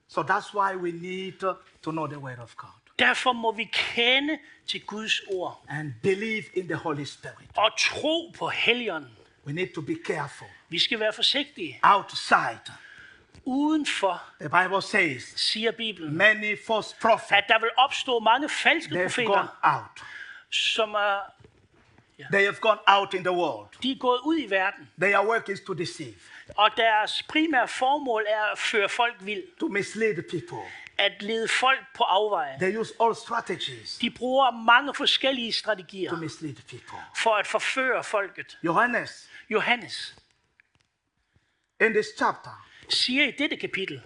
So 0.08 0.21
that's 0.21 0.54
why 0.54 0.76
we 0.76 0.91
need 0.91 1.34
to 1.84 1.91
know 1.91 2.08
the 2.08 2.19
word 2.19 2.39
of 2.39 2.56
God 2.56 2.69
Derfor 3.00 3.34
må 3.34 3.52
vi 3.52 3.63
kende 3.63 4.39
til 4.67 4.86
Guds 4.86 5.19
ord 5.19 5.63
and 5.69 5.93
believe 6.04 6.43
in 6.54 6.67
the 6.67 6.76
Holy 6.76 7.04
Spirit. 7.04 7.50
og 7.58 7.71
tro 7.80 8.32
på 8.38 8.50
Helligånden. 8.50 9.17
We 9.45 9.54
need 9.54 9.74
to 9.76 9.82
be 9.82 9.95
careful. 10.06 10.47
Vi 10.69 10.80
skal 10.80 11.00
være 11.00 11.13
forsigtige. 11.13 11.80
Outside, 11.84 12.71
Udenfor, 13.45 14.21
the 14.39 14.49
Bible 14.49 14.82
says, 14.82 15.23
siger 15.36 15.71
Bibelen, 15.71 16.17
many 16.17 16.58
false 16.67 16.95
prophets 17.01 17.32
at 17.32 17.43
der 17.47 17.60
vil 17.60 17.69
opstå 17.77 18.19
mange 18.19 18.49
falske 18.49 18.91
they've 18.95 19.15
gone 19.25 19.27
profeter, 19.27 19.60
out. 19.63 20.04
som 20.51 20.93
er, 20.93 21.19
They 22.32 22.43
have 22.43 22.56
gone 22.62 22.80
out 22.88 23.13
in 23.13 23.23
the 23.23 23.32
world. 23.32 23.67
de 23.84 23.91
er 23.91 23.95
gået 23.99 24.19
ud 24.23 24.38
i 24.38 24.49
verden. 24.49 24.89
Their 25.01 25.27
work 25.27 25.49
is 25.49 25.60
to 25.67 25.73
deceive, 25.73 26.15
Og 26.58 26.69
deres 26.77 27.23
primære 27.23 27.67
formål 27.67 28.25
er 28.30 28.43
at 28.51 28.58
føre 28.60 28.89
folk 28.89 29.15
vild. 29.19 29.43
to 29.60 29.67
mislead 29.67 30.15
people. 30.30 30.58
At 30.97 31.21
lede 31.21 31.47
folk 31.47 31.80
på 31.95 32.04
afveje. 32.04 32.58
They 32.60 32.77
use 32.77 32.93
all 33.01 33.15
strategies 33.15 33.97
De 33.97 34.10
bruger 34.10 34.51
mange 34.51 34.93
forskellige 34.93 35.51
to 35.51 35.58
strategier 35.60 36.15
mislead 36.15 36.56
people. 36.56 36.97
for 37.17 37.36
at 37.36 37.47
forføre 37.47 38.04
folket. 38.04 38.58
Johannes, 38.63 39.30
Johannes 39.49 40.15
in 41.82 41.93
this 41.93 42.08
chapter, 42.17 42.65
siger 42.93 43.27
i 43.27 43.32
dette 43.32 43.58
kapitel, 43.58 44.01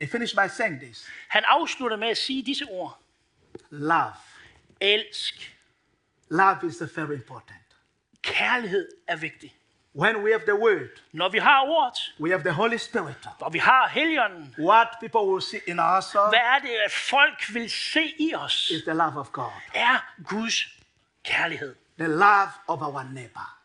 he 0.00 0.06
finished 0.06 0.36
by 0.36 0.48
saying 0.48 0.80
this 0.80 1.08
han 1.28 1.44
afslutter 1.46 1.96
med 1.96 2.08
at 2.08 2.16
sige 2.18 2.42
disse 2.42 2.64
ord. 2.64 2.98
love. 3.70 4.12
Elsk. 4.80 5.56
Love 6.30 6.58
is 6.66 6.82
very 6.96 7.12
important. 7.14 7.60
Kærlighed 8.22 8.88
er 9.06 9.16
vigtig. 9.16 9.54
When 9.98 10.16
we 10.16 10.30
have 10.32 10.42
the 10.46 10.54
word, 10.54 11.02
Når 11.12 11.28
vi 11.28 11.38
har 11.38 11.60
ordet, 11.60 12.14
we 12.20 12.30
have 12.30 12.42
the 12.42 12.50
Holy 12.52 12.76
Spirit. 12.76 13.26
og 13.40 13.52
vi 13.52 13.58
har 13.58 13.88
helligånden, 13.88 14.54
What 14.58 14.88
people 15.00 15.20
will 15.20 15.42
see 15.42 15.60
in 15.66 15.80
us 15.80 16.12
hvad 16.12 16.32
er 16.34 16.58
det, 16.58 16.70
at 16.84 16.92
folk 16.92 17.54
vil 17.54 17.70
se 17.70 18.14
i 18.18 18.34
os, 18.34 18.70
is 18.70 18.82
the 18.82 18.92
love 18.94 19.18
of 19.20 19.32
God, 19.32 19.50
er 19.74 19.98
Guds 20.28 20.54
kærlighed. 21.24 21.74
the 21.98 22.08
love 22.08 22.50
of 22.68 22.82
our 22.82 23.02
neighbor. 23.02 23.55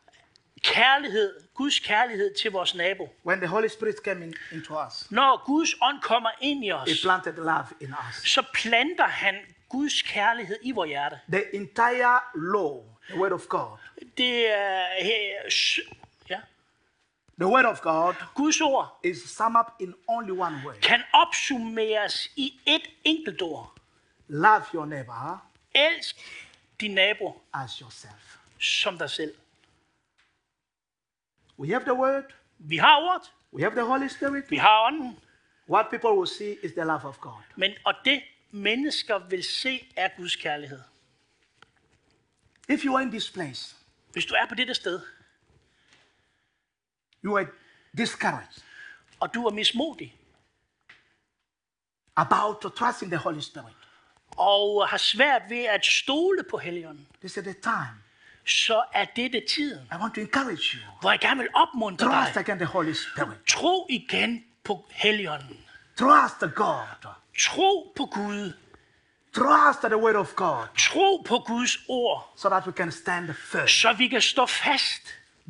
Kærlighed, 0.64 1.36
Guds 1.54 1.80
kærlighed 1.80 2.34
til 2.36 2.52
vores 2.52 2.76
nabo. 2.76 3.10
When 3.26 3.38
the 3.40 3.48
Holy 3.48 3.68
Spirit 3.68 3.96
came 4.06 4.26
in, 4.26 4.34
into 4.52 4.74
us, 4.88 5.12
Når 5.12 5.46
Guds 5.46 5.70
ånd 5.82 6.02
kommer 6.02 6.30
ind 6.42 6.64
i 6.66 6.68
He 6.68 6.74
os, 6.76 7.02
planted 7.02 7.34
love 7.34 7.66
in 7.80 7.94
us. 8.10 8.30
så 8.30 8.44
planter 8.54 9.08
han 9.08 9.36
Guds 9.70 10.02
kærlighed 10.02 10.58
i 10.62 10.72
vores 10.72 10.88
hjerte. 10.90 11.20
The 11.32 11.56
entire 11.56 12.20
law, 12.36 12.84
the 13.10 13.20
word 13.20 13.32
of 13.32 13.42
God, 13.50 13.78
Det 14.18 14.52
er 14.52 15.50
s- 15.50 15.80
ja, 16.30 16.40
the 17.40 17.48
word 17.48 17.66
of 17.66 17.82
God 17.82 18.14
Guds 18.36 18.62
ord 18.62 19.00
is 19.04 19.18
summed 19.30 19.60
up 19.60 19.72
in 19.80 19.94
only 20.08 20.32
one 20.32 20.62
word. 20.66 20.76
kan 20.82 21.04
opsummeres 21.14 22.30
i 22.36 22.60
et 22.66 22.82
enkelt 23.04 23.42
ord. 23.42 23.74
Love 24.28 24.64
your 24.74 24.86
neighbor 24.86 25.44
Elsk 25.76 26.16
din 26.82 26.92
nabo 26.92 27.42
as 27.54 27.72
yourself. 27.74 28.38
som 28.60 28.98
dig 28.98 29.10
selv. 29.10 29.34
We 31.62 31.68
have 31.74 31.84
the 31.84 31.94
word, 31.94 32.24
Vi 32.60 32.78
har 32.78 32.98
ordet, 32.98 33.34
we 33.54 33.62
have 33.64 33.76
the 33.76 33.84
Holy 33.86 34.08
Spirit. 34.08 34.50
vi 34.52 34.58
har 34.58 34.86
ånden, 34.88 35.20
What 35.70 35.86
people 35.90 36.10
will 36.10 36.28
see 36.28 36.58
is 36.64 36.72
the 36.72 36.84
love 36.84 37.06
of 37.08 37.20
God. 37.20 37.42
men 37.56 37.72
og 37.86 37.94
det 38.06 38.24
mennesker 38.52 39.20
vil 39.30 39.44
se 39.44 39.88
er 39.96 40.10
Guds 40.18 40.36
kærlighed. 40.36 40.82
If 42.70 42.84
you 42.86 42.96
are 42.96 43.04
in 43.04 43.10
this 43.10 43.32
place, 43.32 43.76
Hvis 44.12 44.26
du 44.26 44.34
er 44.34 44.46
på 44.46 44.56
dette 44.56 44.74
sted, 44.74 45.00
you 47.26 47.38
are 47.38 47.48
discouraged 47.98 48.64
og 49.20 49.34
du 49.34 49.46
er 49.46 49.52
mismodig, 49.52 50.16
about 52.16 52.62
to 52.62 52.70
trust 52.70 53.02
in 53.02 53.10
the 53.10 53.18
Holy 53.18 53.40
Spirit. 53.40 53.76
og 54.38 54.88
har 54.90 54.98
svært 54.98 55.42
ved 55.50 55.66
at 55.66 55.86
stole 55.86 56.44
på 56.44 56.58
Helligånden, 56.58 57.08
This 57.20 57.38
is 57.38 57.44
the 57.44 57.54
time. 57.54 57.98
Så 58.46 58.84
er 58.94 59.06
dette 59.16 59.42
tiden, 59.50 59.88
I 59.92 59.96
want 59.96 60.16
to 60.16 60.22
encourage 60.22 60.78
you. 60.78 60.82
hvor 61.02 61.12
jeg 61.12 61.20
gerne 61.20 61.40
vil 61.42 61.50
opmuntre 61.54 62.06
Trust 62.08 62.34
dig. 62.34 62.42
again 62.42 62.58
the 62.58 62.66
Holy 62.66 62.94
Spirit. 62.94 63.38
Tro 63.50 63.88
igen 63.90 64.44
på 64.64 64.86
Helligånden. 64.92 65.58
Trust 66.00 66.40
God. 66.56 67.12
Tro 67.40 67.94
på 67.96 68.06
Gud. 68.06 68.54
Trust 69.36 69.80
the 69.82 69.98
word 69.98 70.16
of 70.16 70.36
God 70.36 70.68
Tro 70.78 71.24
på 71.28 71.38
Guds 71.48 71.78
ord, 71.90 72.34
so 72.38 72.50
that 72.50 72.66
we 72.68 72.72
can 72.74 72.92
stand 72.92 73.34
firm. 73.34 73.68
så 73.68 73.94
vi 73.94 74.08
kan 74.08 74.22
stå 74.22 74.46
fast. 74.46 75.02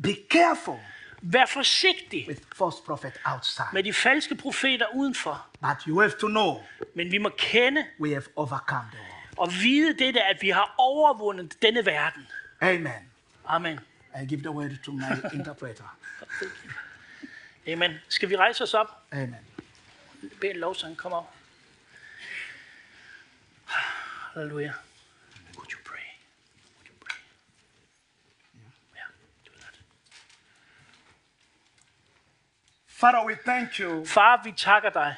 Be 0.02 0.14
careful 0.30 0.74
Vær 1.24 1.46
forsigtig 1.46 2.24
with 2.28 2.40
false 2.56 2.78
prophet 2.86 3.12
outside. 3.24 3.66
med 3.72 3.82
de 3.82 3.92
falske 3.92 4.34
profeter 4.34 4.86
udenfor. 4.94 5.46
But 5.60 5.82
you 5.86 6.00
have 6.00 6.12
to 6.20 6.26
know 6.28 6.60
Men 6.94 7.10
vi 7.12 7.18
må 7.18 7.28
kende 7.38 7.84
we 8.00 8.08
have 8.10 8.22
overcome 8.36 8.84
the 8.92 8.98
world. 8.98 9.38
og 9.38 9.52
vide 9.62 10.04
dette, 10.04 10.22
at 10.22 10.42
vi 10.42 10.48
har 10.50 10.74
overvundet 10.78 11.62
denne 11.62 11.86
verden. 11.86 12.26
Amen. 12.62 13.10
Amen. 13.48 13.80
I 14.14 14.24
give 14.24 14.42
the 14.42 14.52
word 14.52 14.78
to 14.84 14.92
my 14.92 15.20
interpreter. 15.32 15.84
Amen. 17.68 18.00
Skal 18.08 18.28
vi 18.28 18.36
rejse 18.36 18.62
os 18.62 18.74
op? 18.74 18.88
Amen. 19.12 19.46
Bed 20.40 20.50
en 20.50 20.56
lovsang. 20.58 20.96
Kom 20.96 21.12
op. 21.12 21.30
Halleluja. 24.34 24.72
Would 25.54 25.70
you 25.72 25.78
pray? 25.84 26.04
Would 26.76 26.86
you 26.86 26.94
pray? 26.98 27.16
Yeah, 28.94 29.08
do 29.44 29.50
that. 29.60 29.74
Father, 32.86 33.24
we 33.26 33.34
thank 33.44 33.78
you 33.78 34.04
Far, 34.06 34.40
vi 34.42 34.52
takker 34.52 34.90
dig 34.90 35.16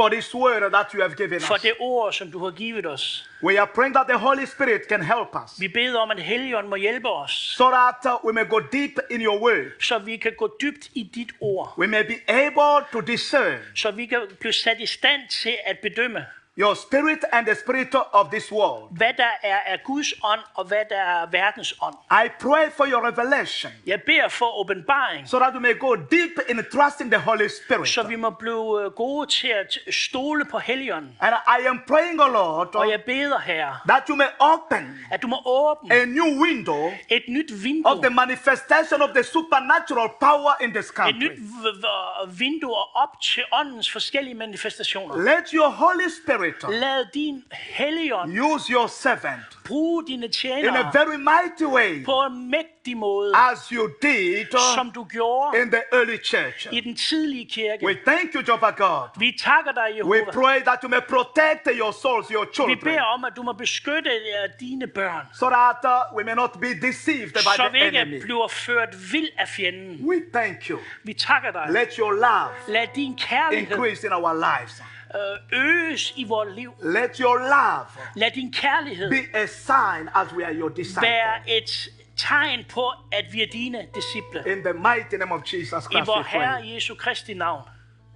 for 0.00 0.08
this 0.08 0.34
word 0.34 0.62
that 0.72 0.94
you 0.94 1.00
have 1.02 1.16
given 1.16 1.40
for 1.40 1.54
us. 1.54 1.62
det 1.62 1.72
ord, 1.80 2.12
som 2.12 2.30
du 2.30 2.38
har 2.38 2.50
givet 2.50 2.86
os. 2.86 3.30
We 3.42 3.60
are 3.60 3.66
praying 3.74 3.94
that 3.94 4.06
the 4.08 4.18
Holy 4.18 4.46
Spirit 4.46 4.82
can 4.88 5.02
help 5.02 5.28
us 5.44 5.60
Vi 5.60 5.68
beder 5.68 5.98
om, 5.98 6.10
at 6.10 6.22
Helligånden 6.22 6.70
må 6.70 6.76
hjælpe 6.76 7.08
os, 7.08 7.30
so 7.30 7.70
that 7.70 7.96
uh, 8.06 8.26
we 8.26 8.32
may 8.32 8.48
go 8.48 8.58
deep 8.72 8.98
in 9.10 9.20
your 9.20 9.42
word. 9.42 9.66
så 9.80 9.98
vi 9.98 10.16
kan 10.16 10.32
gå 10.38 10.56
dybt 10.60 10.90
i 10.94 11.02
dit 11.14 11.32
ord. 11.40 11.74
We 11.78 11.86
may 11.86 12.02
be 12.02 12.18
able 12.28 12.86
to 12.92 13.00
discern 13.00 13.58
Så 13.74 13.90
vi 13.90 14.06
kan 14.06 14.20
blive 14.40 14.52
sat 14.52 14.80
i 14.80 14.86
stand 14.86 15.20
til 15.30 15.56
at 15.66 15.78
bedømme, 15.82 16.26
your 16.60 16.74
spirit 16.74 17.18
and 17.32 17.46
the 17.46 17.54
spirit 17.54 17.94
of 18.12 18.30
this 18.30 18.52
world. 18.52 18.82
hvad 18.90 19.12
der 19.16 19.30
er 19.42 19.58
af 19.66 19.80
Guds 19.84 20.12
ånd, 20.24 20.40
og 20.54 20.64
hvad 20.64 20.84
der 20.90 20.96
er 21.02 21.26
verdens 21.30 21.74
ånd. 21.82 21.94
I 22.24 22.28
pray 22.40 22.70
for 22.76 22.84
your 22.92 23.06
revelation 23.08 23.72
Jeg 23.86 24.00
beder 24.06 24.28
for 24.28 24.60
åbenbaring, 24.60 25.28
so 25.28 25.38
that 25.38 25.54
we 25.54 25.60
may 25.60 25.78
go 25.78 25.94
deep 25.94 26.30
in 26.48 26.64
trusting 26.72 27.10
the 27.12 27.20
Holy 27.20 27.48
Spirit. 27.64 27.88
så 27.88 28.02
vi 28.02 28.16
må 28.16 28.30
blive 28.30 28.84
øh, 28.84 28.90
gode 28.90 29.26
til 29.30 29.48
at 29.48 29.78
stole 29.94 30.44
på 30.44 30.58
Helligånden. 30.58 31.16
And 31.20 31.34
I 31.62 31.66
am 31.66 31.80
praying, 31.88 32.22
O 32.22 32.26
Lord, 32.28 32.74
Og 32.74 32.90
jeg 32.90 33.02
beder, 33.06 33.38
Herre, 33.38 33.76
that 33.88 34.02
you 34.08 34.16
may 34.16 34.26
open 34.38 35.00
at 35.10 35.22
du 35.22 35.26
må 35.26 35.36
åbne 35.46 35.94
a 35.94 36.04
new 36.04 36.42
window 36.42 36.90
et 37.08 37.22
nyt 37.28 37.52
of 37.52 37.64
vindue, 37.64 38.02
the 38.02 38.10
manifestation 38.10 39.02
of 39.02 39.08
the 39.14 39.22
supernatural 39.24 40.08
power 40.20 40.52
in 40.64 40.70
this 40.70 40.88
et 40.90 40.94
country. 40.96 41.18
nyt 41.18 41.30
v- 41.38 41.82
v- 41.82 42.38
vindue 42.38 42.74
op 42.94 43.20
til 43.22 43.44
åndens 43.52 43.92
forskellige 43.92 44.34
manifestationer. 44.34 45.16
Let 45.16 45.50
your 45.50 45.68
Holy 45.68 46.08
Spirit 46.24 46.49
Lad 46.68 47.06
din 47.14 47.44
Helligånd 47.52 48.38
use 48.40 48.72
your 48.72 48.86
servant 48.88 49.40
bruge 49.64 50.06
dine 50.06 50.24
in 50.24 50.24
a 50.24 50.32
tjenere 50.32 50.90
very 50.92 51.16
mighty 51.16 51.64
way 51.64 52.04
på 52.04 52.20
en 52.20 52.50
mægtig 52.50 52.96
måde, 52.96 53.32
as 53.36 53.68
you 53.68 53.88
did 54.02 54.46
som 54.74 54.90
du 54.90 55.04
gjorde 55.04 55.62
in 55.62 55.70
the 55.70 55.82
early 55.92 56.18
church. 56.24 56.66
i 56.72 56.80
den 56.80 56.96
tidlige 56.96 57.46
kirke. 57.50 57.86
We 57.86 57.94
thank 58.06 58.34
you, 58.34 58.42
Jehovah 58.48 58.74
God. 58.76 59.08
Vi 59.18 59.36
takker 59.40 59.72
dig, 59.72 60.04
We 60.04 60.16
Jehova. 60.16 60.32
pray 60.32 60.60
that 60.60 60.78
you 60.82 60.88
may 60.88 61.00
protect 61.08 61.68
your 61.80 61.92
souls, 61.92 62.28
your 62.28 62.44
Vi 62.44 62.54
children, 62.54 62.78
beder 62.84 63.02
om, 63.02 63.24
at 63.24 63.32
du 63.36 63.42
må 63.42 63.52
beskytte 63.52 64.10
øh, 64.10 64.48
dine 64.60 64.86
børn, 64.86 65.26
so 65.34 65.46
that 65.50 65.76
uh, 65.84 66.16
we 66.16 66.24
may 66.24 66.34
not 66.34 66.50
be 66.60 66.70
deceived 66.88 67.32
by 67.32 67.38
så 67.56 67.68
vi 67.72 67.78
the 67.78 67.86
ikke 67.86 67.98
enemy. 67.98 68.22
bliver 68.22 68.48
ført 68.48 69.12
vild 69.12 69.28
af 69.38 69.48
fjenden. 69.48 70.08
We 70.08 70.16
thank 70.34 70.56
you. 70.70 70.78
Vi 71.04 71.12
takker 71.12 71.50
dig. 71.50 71.66
Let 71.70 71.94
your 71.94 72.12
love 72.12 72.50
Lad 72.68 72.86
din 72.94 73.16
kærlighed 73.16 73.70
increase 73.70 74.06
in 74.06 74.12
our 74.12 74.32
lives. 74.34 74.82
Øh, 75.14 75.58
øges 75.58 76.12
i 76.16 76.24
vores 76.24 76.54
liv. 76.56 76.74
Let 76.82 77.16
your 77.16 77.38
love 77.38 77.86
Lad 78.16 78.30
din 78.30 78.52
kærlighed 78.52 79.10
be 79.10 79.38
a 79.38 79.46
sign 79.46 80.08
as 80.14 80.32
we 80.32 80.44
are 80.46 80.54
your 80.54 80.68
disciples. 80.68 81.02
være 81.02 81.50
et 81.58 81.88
tegn 82.16 82.64
på, 82.68 82.92
at 83.12 83.24
vi 83.32 83.42
er 83.42 83.46
dine 83.52 83.86
disciple. 83.94 84.52
In 84.52 84.62
the 84.62 84.72
mighty 84.72 85.14
name 85.14 85.34
of 85.34 85.40
Jesus 85.52 85.84
I 85.84 85.92
Christ, 85.92 86.06
vor 86.06 86.18
we 86.18 86.24
pray. 86.24 86.40
Herre 86.40 86.74
Jesu 86.74 86.94
Kristi 86.94 87.34
navn. 87.34 87.62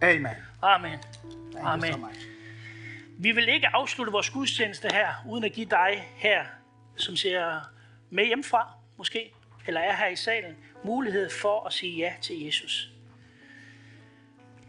Amen. 0.03 0.27
Amen. 0.63 0.99
Thank 1.53 1.55
so 1.55 1.61
Amen. 1.69 2.01
much. 2.01 2.19
Vi 3.19 3.33
vil 3.33 3.49
ikke 3.49 3.69
afslutte 3.69 4.13
vores 4.13 4.31
gudstjeneste 4.31 4.89
her, 4.93 5.09
uden 5.29 5.45
at 5.45 5.53
give 5.53 5.67
dig 5.67 6.09
her, 6.17 6.45
som 6.97 7.17
ser 7.17 7.61
med 8.11 8.27
hjemmefra, 8.27 8.69
måske, 8.97 9.33
eller 9.67 9.81
er 9.81 9.97
her 9.97 10.09
i 10.09 10.17
salen, 10.17 10.57
mulighed 10.85 11.31
for 11.31 11.67
at 11.67 11.73
sige 11.73 11.97
ja 11.99 12.13
til 12.21 12.45
Jesus. 12.45 12.91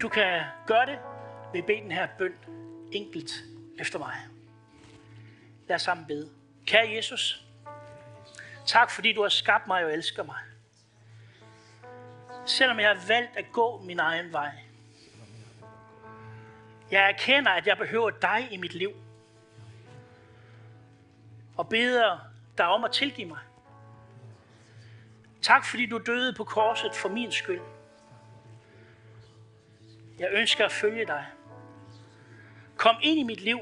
Du 0.02 0.10
kan 0.10 0.42
gøre 0.68 0.86
det 0.86 0.98
vil 1.56 1.64
bede 1.64 1.82
den 1.82 1.92
her 1.92 2.08
bøn 2.18 2.34
enkelt 2.92 3.32
efter 3.80 4.00
mig. 4.00 4.16
Lad 5.68 5.76
os 5.76 5.82
sammen 5.82 6.06
bede. 6.06 6.30
Kære 6.66 6.90
Jesus, 6.90 7.46
tak 8.66 8.92
fordi 8.92 9.14
du 9.14 9.22
har 9.22 9.30
skabt 9.30 9.68
mig 9.68 9.86
og 9.86 9.94
elsker 9.94 10.24
mig. 10.24 10.40
Selvom 12.46 12.80
jeg 12.80 12.90
har 12.90 13.08
valgt 13.08 13.38
at 13.38 13.46
gå 13.52 13.82
min 13.82 14.00
egen 14.00 14.32
vej, 14.32 14.52
jeg 16.92 17.10
erkender, 17.10 17.52
at 17.52 17.68
jeg 17.68 17.78
behøver 17.78 18.10
dig 18.10 18.48
i 18.52 18.58
mit 18.58 18.74
liv. 18.74 18.92
Og 21.58 21.70
beder 21.70 22.20
dig 22.58 22.66
om 22.66 22.84
at 22.84 22.92
tilgive 22.92 23.28
mig. 23.28 23.40
Tak 25.42 25.66
fordi 25.66 25.86
du 25.86 25.98
døde 25.98 26.34
på 26.34 26.44
korset 26.44 26.96
for 26.96 27.10
min 27.10 27.32
skyld. 27.32 27.62
Jeg 30.20 30.30
ønsker 30.32 30.66
at 30.66 30.72
følge 30.72 31.06
dig. 31.06 31.26
Kom 32.78 32.96
ind 33.02 33.20
i 33.20 33.24
mit 33.24 33.42
liv. 33.42 33.60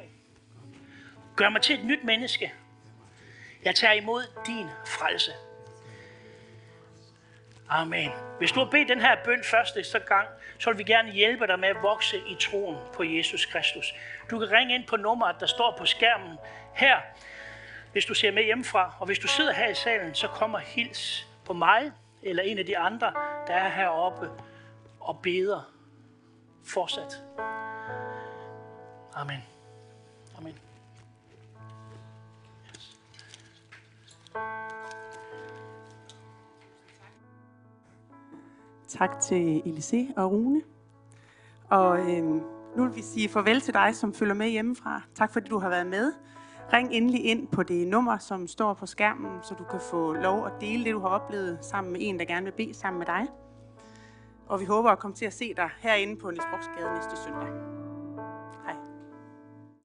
Gør 1.35 1.49
mig 1.49 1.61
til 1.61 1.79
et 1.79 1.85
nyt 1.85 2.03
menneske. 2.03 2.53
Jeg 3.63 3.75
tager 3.75 3.93
imod 3.93 4.23
din 4.47 4.67
frelse. 4.87 5.31
Amen. 7.69 8.11
Hvis 8.37 8.51
du 8.51 8.59
har 8.59 8.69
bedt 8.71 8.89
den 8.89 9.01
her 9.01 9.15
bøn 9.25 9.43
første 9.43 9.83
så 9.83 9.99
gang, 9.99 10.27
så 10.59 10.69
vil 10.69 10.77
vi 10.77 10.83
gerne 10.83 11.11
hjælpe 11.11 11.47
dig 11.47 11.59
med 11.59 11.69
at 11.69 11.77
vokse 11.81 12.17
i 12.17 12.35
troen 12.39 12.77
på 12.93 13.03
Jesus 13.03 13.45
Kristus. 13.45 13.93
Du 14.29 14.39
kan 14.39 14.51
ringe 14.51 14.75
ind 14.75 14.87
på 14.87 14.95
nummeret, 14.95 15.35
der 15.39 15.45
står 15.45 15.75
på 15.77 15.85
skærmen 15.85 16.37
her, 16.73 16.97
hvis 17.91 18.05
du 18.05 18.13
ser 18.13 18.31
med 18.31 18.43
hjemmefra. 18.43 18.95
Og 18.99 19.05
hvis 19.05 19.19
du 19.19 19.27
sidder 19.27 19.53
her 19.53 19.67
i 19.67 19.75
salen, 19.75 20.15
så 20.15 20.27
kommer 20.27 20.59
hils 20.59 21.27
på 21.45 21.53
mig 21.53 21.91
eller 22.23 22.43
en 22.43 22.59
af 22.59 22.65
de 22.65 22.77
andre, 22.77 23.13
der 23.47 23.53
er 23.53 23.69
heroppe 23.69 24.29
og 24.99 25.19
beder 25.23 25.73
fortsat. 26.65 27.23
Amen. 29.15 29.39
Amen. 30.37 30.53
Tak 38.87 39.19
til 39.21 39.61
Elise 39.65 40.07
og 40.17 40.31
Rune. 40.31 40.61
Og 41.69 41.99
øhm, 41.99 42.41
nu 42.75 42.83
vil 42.83 42.95
vi 42.95 43.01
sige 43.01 43.29
farvel 43.29 43.61
til 43.61 43.73
dig, 43.73 43.95
som 43.95 44.13
følger 44.13 44.33
med 44.33 44.49
hjemmefra. 44.49 45.01
Tak 45.15 45.33
fordi 45.33 45.49
du 45.49 45.59
har 45.59 45.69
været 45.69 45.87
med. 45.87 46.13
Ring 46.73 46.89
endelig 46.91 47.25
ind 47.25 47.47
på 47.47 47.63
det 47.63 47.87
nummer, 47.87 48.17
som 48.17 48.47
står 48.47 48.73
på 48.73 48.85
skærmen, 48.85 49.43
så 49.43 49.55
du 49.55 49.63
kan 49.63 49.79
få 49.91 50.13
lov 50.13 50.45
at 50.45 50.51
dele 50.61 50.83
det, 50.83 50.93
du 50.93 50.99
har 50.99 51.07
oplevet 51.07 51.57
sammen 51.61 51.93
med 51.93 52.01
en, 52.03 52.19
der 52.19 52.25
gerne 52.25 52.43
vil 52.43 52.51
bede 52.51 52.73
sammen 52.73 52.99
med 52.99 53.05
dig. 53.05 53.27
Og 54.47 54.59
vi 54.59 54.65
håber 54.65 54.89
at 54.89 54.99
komme 54.99 55.15
til 55.15 55.25
at 55.25 55.33
se 55.33 55.53
dig 55.53 55.69
herinde 55.79 56.21
på 56.21 56.31
Niels 56.31 56.45
Broksgade 56.51 56.93
næste 56.93 57.23
søndag. 57.23 57.82